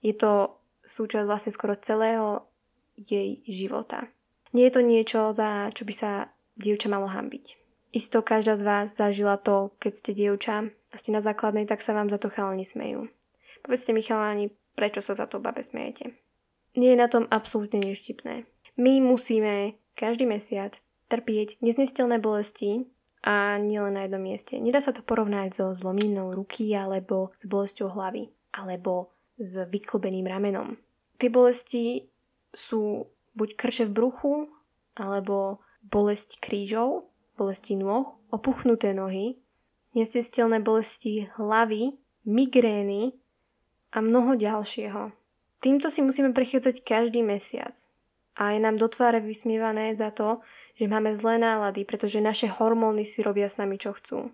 Je 0.03 0.15
to 0.15 0.59
súčasť 0.87 1.27
vlastne 1.27 1.53
skoro 1.53 1.77
celého 1.77 2.47
jej 2.97 3.43
života. 3.47 4.09
Nie 4.57 4.71
je 4.71 4.75
to 4.79 4.83
niečo, 4.83 5.21
za 5.37 5.69
čo 5.77 5.85
by 5.85 5.95
sa 5.95 6.11
dievča 6.57 6.89
malo 6.89 7.07
hambiť. 7.07 7.59
Isto 7.93 8.21
každá 8.21 8.57
z 8.57 8.65
vás 8.65 8.97
zažila 8.97 9.41
to, 9.41 9.73
keď 9.81 9.93
ste 9.97 10.13
dievča 10.13 10.69
a 10.69 10.97
ste 10.97 11.13
na 11.13 11.25
základnej, 11.25 11.65
tak 11.65 11.81
sa 11.81 11.97
vám 11.97 12.13
za 12.13 12.21
to 12.21 12.29
chalani 12.29 12.65
smejú. 12.65 13.09
Povedzte 13.65 13.97
mi 13.97 14.05
chalani, 14.05 14.53
prečo 14.77 15.01
sa 15.01 15.17
za 15.17 15.25
to 15.25 15.41
babe 15.41 15.61
smejete. 15.65 16.13
Nie 16.77 16.95
je 16.95 17.01
na 17.01 17.09
tom 17.09 17.25
absolútne 17.33 17.81
neštipné. 17.81 18.45
My 18.79 18.93
musíme 19.01 19.75
každý 19.99 20.29
mesiac 20.29 20.79
trpieť 21.09 21.59
neznestelné 21.65 22.21
bolesti 22.21 22.87
a 23.25 23.59
nielen 23.59 23.99
na 23.99 24.07
jednom 24.07 24.23
mieste. 24.23 24.61
Nedá 24.61 24.79
sa 24.79 24.95
to 24.95 25.03
porovnať 25.03 25.49
so 25.57 25.67
zlominou 25.75 26.31
ruky 26.31 26.71
alebo 26.77 27.35
s 27.35 27.49
bolesťou 27.49 27.91
hlavy 27.91 28.31
alebo 28.55 29.11
s 29.39 29.55
vyklbeným 29.71 30.27
ramenom. 30.27 30.77
Tie 31.19 31.31
bolesti 31.31 32.11
sú 32.55 33.07
buď 33.39 33.49
krče 33.55 33.85
v 33.87 33.95
bruchu, 33.95 34.35
alebo 34.99 35.63
bolesť 35.87 36.43
krížov, 36.43 37.07
bolesti 37.39 37.79
nôh, 37.79 38.19
opuchnuté 38.35 38.91
nohy, 38.93 39.39
nestestelné 39.95 40.59
bolesti 40.59 41.31
hlavy, 41.39 41.95
migrény 42.27 43.15
a 43.95 44.03
mnoho 44.03 44.35
ďalšieho. 44.35 45.15
Týmto 45.59 45.91
si 45.91 46.03
musíme 46.03 46.35
prechádzať 46.35 46.83
každý 46.87 47.23
mesiac. 47.23 47.75
A 48.39 48.55
je 48.55 48.63
nám 48.63 48.79
do 48.79 48.87
tváre 48.87 49.19
vysmievané 49.19 49.91
za 49.99 50.15
to, 50.15 50.39
že 50.79 50.87
máme 50.87 51.11
zlé 51.19 51.43
nálady, 51.43 51.83
pretože 51.83 52.23
naše 52.23 52.47
hormóny 52.47 53.03
si 53.03 53.19
robia 53.27 53.51
s 53.51 53.59
nami 53.59 53.75
čo 53.75 53.91
chcú. 53.99 54.31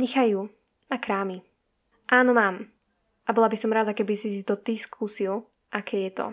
Nechajú 0.00 0.48
a 0.88 0.96
krámy. 0.96 1.44
Áno, 2.08 2.32
mám. 2.32 2.72
A 3.26 3.30
bola 3.30 3.46
by 3.46 3.56
som 3.56 3.70
rada, 3.70 3.94
keby 3.94 4.18
si 4.18 4.42
to 4.42 4.58
ty 4.58 4.74
skúsil, 4.74 5.46
aké 5.70 6.10
je 6.10 6.12
to. 6.18 6.26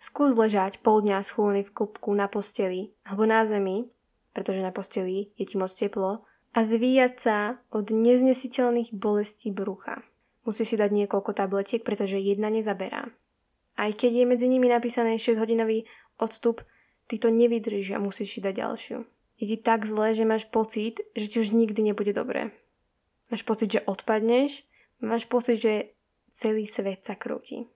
Skús 0.00 0.32
ležať 0.32 0.80
pol 0.80 1.04
dňa 1.04 1.20
schúlený 1.20 1.68
v 1.68 1.74
klubku 1.76 2.14
na 2.16 2.30
posteli 2.30 2.96
alebo 3.04 3.28
na 3.28 3.44
zemi, 3.44 3.90
pretože 4.32 4.64
na 4.64 4.72
posteli 4.72 5.34
je 5.36 5.44
ti 5.44 5.60
moc 5.60 5.68
teplo, 5.68 6.24
a 6.50 6.66
zvíjať 6.66 7.14
sa 7.14 7.38
od 7.70 7.94
neznesiteľných 7.94 8.90
bolestí 8.90 9.54
brucha. 9.54 10.02
Musíš 10.42 10.74
si 10.74 10.76
dať 10.80 10.90
niekoľko 10.90 11.30
tabletiek, 11.30 11.82
pretože 11.86 12.18
jedna 12.18 12.50
nezaberá. 12.50 13.06
Aj 13.78 13.90
keď 13.94 14.24
je 14.24 14.24
medzi 14.26 14.46
nimi 14.50 14.66
napísané 14.66 15.14
6-hodinový 15.14 15.86
odstup, 16.18 16.66
ty 17.06 17.22
to 17.22 17.30
nevydrží 17.30 17.94
a 17.94 18.02
musíš 18.02 18.34
si 18.34 18.40
dať 18.42 18.54
ďalšiu. 18.66 18.98
Je 19.40 19.44
ti 19.46 19.56
tak 19.56 19.86
zlé, 19.86 20.12
že 20.12 20.28
máš 20.28 20.44
pocit, 20.50 21.00
že 21.14 21.26
ti 21.30 21.36
už 21.38 21.54
nikdy 21.54 21.80
nebude 21.86 22.12
dobre. 22.12 22.50
Máš 23.30 23.46
pocit, 23.46 23.70
že 23.70 23.86
odpadneš, 23.86 24.66
máš 25.00 25.30
pocit, 25.30 25.62
že 25.62 25.94
celý 26.32 26.66
svet 26.66 27.04
sa 27.04 27.14
krúti. 27.18 27.66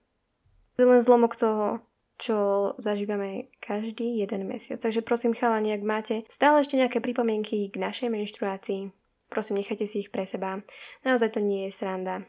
To 0.75 0.83
je 0.83 0.91
len 0.91 0.99
zlomok 0.99 1.39
toho, 1.39 1.79
čo 2.15 2.71
zažívame 2.79 3.51
každý 3.59 4.23
jeden 4.23 4.47
mesiac. 4.47 4.79
Takže 4.79 5.03
prosím 5.03 5.35
chalani, 5.35 5.75
ak 5.75 5.83
máte 5.83 6.15
stále 6.31 6.63
ešte 6.63 6.79
nejaké 6.79 7.03
pripomienky 7.03 7.67
k 7.67 7.75
našej 7.75 8.07
menštruácii, 8.11 8.91
prosím 9.27 9.59
nechajte 9.59 9.83
si 9.87 10.07
ich 10.07 10.11
pre 10.11 10.23
seba. 10.23 10.63
Naozaj 11.03 11.35
to 11.35 11.39
nie 11.43 11.67
je 11.67 11.75
sranda. 11.75 12.23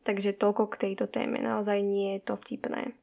Takže 0.00 0.40
toľko 0.40 0.72
k 0.72 0.88
tejto 0.88 1.12
téme. 1.12 1.44
Naozaj 1.44 1.84
nie 1.84 2.16
je 2.16 2.20
to 2.24 2.40
vtipné. 2.40 2.96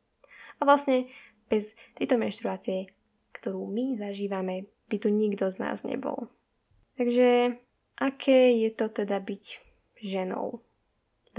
A 0.57 0.61
vlastne 0.65 1.05
bez 1.45 1.77
tejto 1.93 2.17
menštruácie, 2.17 2.89
ktorú 3.37 3.69
my 3.69 4.01
zažívame, 4.01 4.65
by 4.89 4.97
tu 4.97 5.13
nikto 5.13 5.45
z 5.53 5.61
nás 5.61 5.85
nebol. 5.85 6.33
Takže 6.97 7.61
aké 8.01 8.57
je 8.57 8.69
to 8.73 8.89
teda 8.89 9.21
byť 9.21 9.45
ženou? 10.01 10.65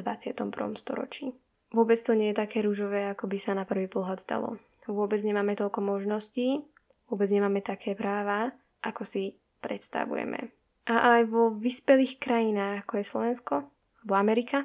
21. 0.01 0.51
storočí. 0.79 1.35
Vôbec 1.69 2.01
to 2.01 2.17
nie 2.17 2.33
je 2.33 2.41
také 2.41 2.65
rúžové, 2.65 3.13
ako 3.13 3.29
by 3.29 3.39
sa 3.39 3.53
na 3.53 3.69
prvý 3.69 3.91
pohľad 3.93 4.25
zdalo. 4.25 4.57
Vôbec 4.89 5.21
nemáme 5.21 5.53
toľko 5.53 5.85
možností, 5.85 6.65
vôbec 7.13 7.29
nemáme 7.29 7.61
také 7.61 7.93
práva, 7.93 8.57
ako 8.81 9.05
si 9.05 9.37
predstavujeme. 9.61 10.49
A 10.89 11.21
aj 11.21 11.29
vo 11.29 11.53
vyspelých 11.53 12.17
krajinách, 12.17 12.89
ako 12.89 12.93
je 12.97 13.05
Slovensko, 13.05 13.55
alebo 14.01 14.13
Amerika, 14.17 14.65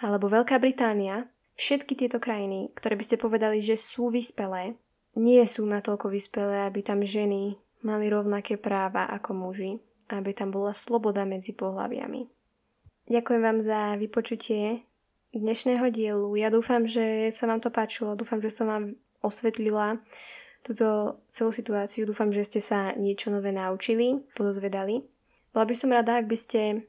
alebo 0.00 0.32
Veľká 0.32 0.56
Británia, 0.56 1.28
všetky 1.60 1.92
tieto 2.00 2.16
krajiny, 2.16 2.72
ktoré 2.72 2.96
by 2.96 3.04
ste 3.04 3.20
povedali, 3.20 3.60
že 3.60 3.76
sú 3.76 4.08
vyspelé, 4.08 4.80
nie 5.18 5.42
sú 5.44 5.68
natoľko 5.68 6.08
vyspelé, 6.08 6.64
aby 6.64 6.80
tam 6.80 7.04
ženy 7.04 7.60
mali 7.84 8.06
rovnaké 8.08 8.56
práva 8.56 9.10
ako 9.10 9.34
muži, 9.34 9.76
aby 10.08 10.32
tam 10.32 10.54
bola 10.54 10.72
sloboda 10.72 11.28
medzi 11.28 11.52
pohľaviami. 11.52 12.37
Ďakujem 13.08 13.40
vám 13.40 13.64
za 13.64 13.96
vypočutie 13.96 14.84
dnešného 15.32 15.88
dielu. 15.88 16.28
Ja 16.36 16.52
dúfam, 16.52 16.84
že 16.84 17.32
sa 17.32 17.48
vám 17.48 17.56
to 17.56 17.72
páčilo, 17.72 18.12
dúfam, 18.12 18.36
že 18.36 18.52
som 18.52 18.68
vám 18.68 19.00
osvetlila 19.24 19.96
túto 20.60 21.16
celú 21.32 21.48
situáciu. 21.48 22.04
Dúfam, 22.04 22.28
že 22.28 22.44
ste 22.44 22.60
sa 22.60 22.92
niečo 23.00 23.32
nové 23.32 23.48
naučili, 23.48 24.20
podozvedali. 24.36 25.08
Bola 25.56 25.64
by 25.64 25.72
som 25.72 25.88
rada, 25.88 26.20
ak 26.20 26.28
by 26.28 26.36
ste 26.36 26.84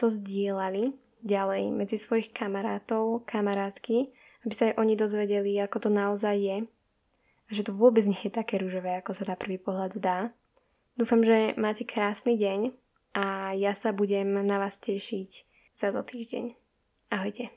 to 0.00 0.08
zdieľali 0.08 0.96
ďalej 1.20 1.68
medzi 1.76 2.00
svojich 2.00 2.32
kamarátov, 2.32 3.28
kamarátky, 3.28 4.08
aby 4.48 4.54
sa 4.56 4.72
aj 4.72 4.80
oni 4.80 4.96
dozvedeli, 4.96 5.52
ako 5.60 5.84
to 5.84 5.90
naozaj 5.92 6.32
je 6.32 6.64
a 7.44 7.50
že 7.52 7.68
to 7.68 7.76
vôbec 7.76 8.08
nie 8.08 8.16
je 8.16 8.32
také 8.32 8.56
rúžové, 8.56 8.96
ako 9.04 9.12
sa 9.12 9.28
na 9.28 9.36
prvý 9.36 9.60
pohľad 9.60 10.00
zdá. 10.00 10.32
Dúfam, 10.96 11.20
že 11.20 11.52
máte 11.60 11.84
krásny 11.84 12.40
deň 12.40 12.72
a 13.12 13.52
ja 13.52 13.76
sa 13.76 13.92
budem 13.92 14.32
na 14.48 14.56
vás 14.56 14.80
tešiť 14.80 15.47
za 15.78 15.94
to 15.94 16.02
týždeň. 16.02 16.58
Ahojte. 17.14 17.54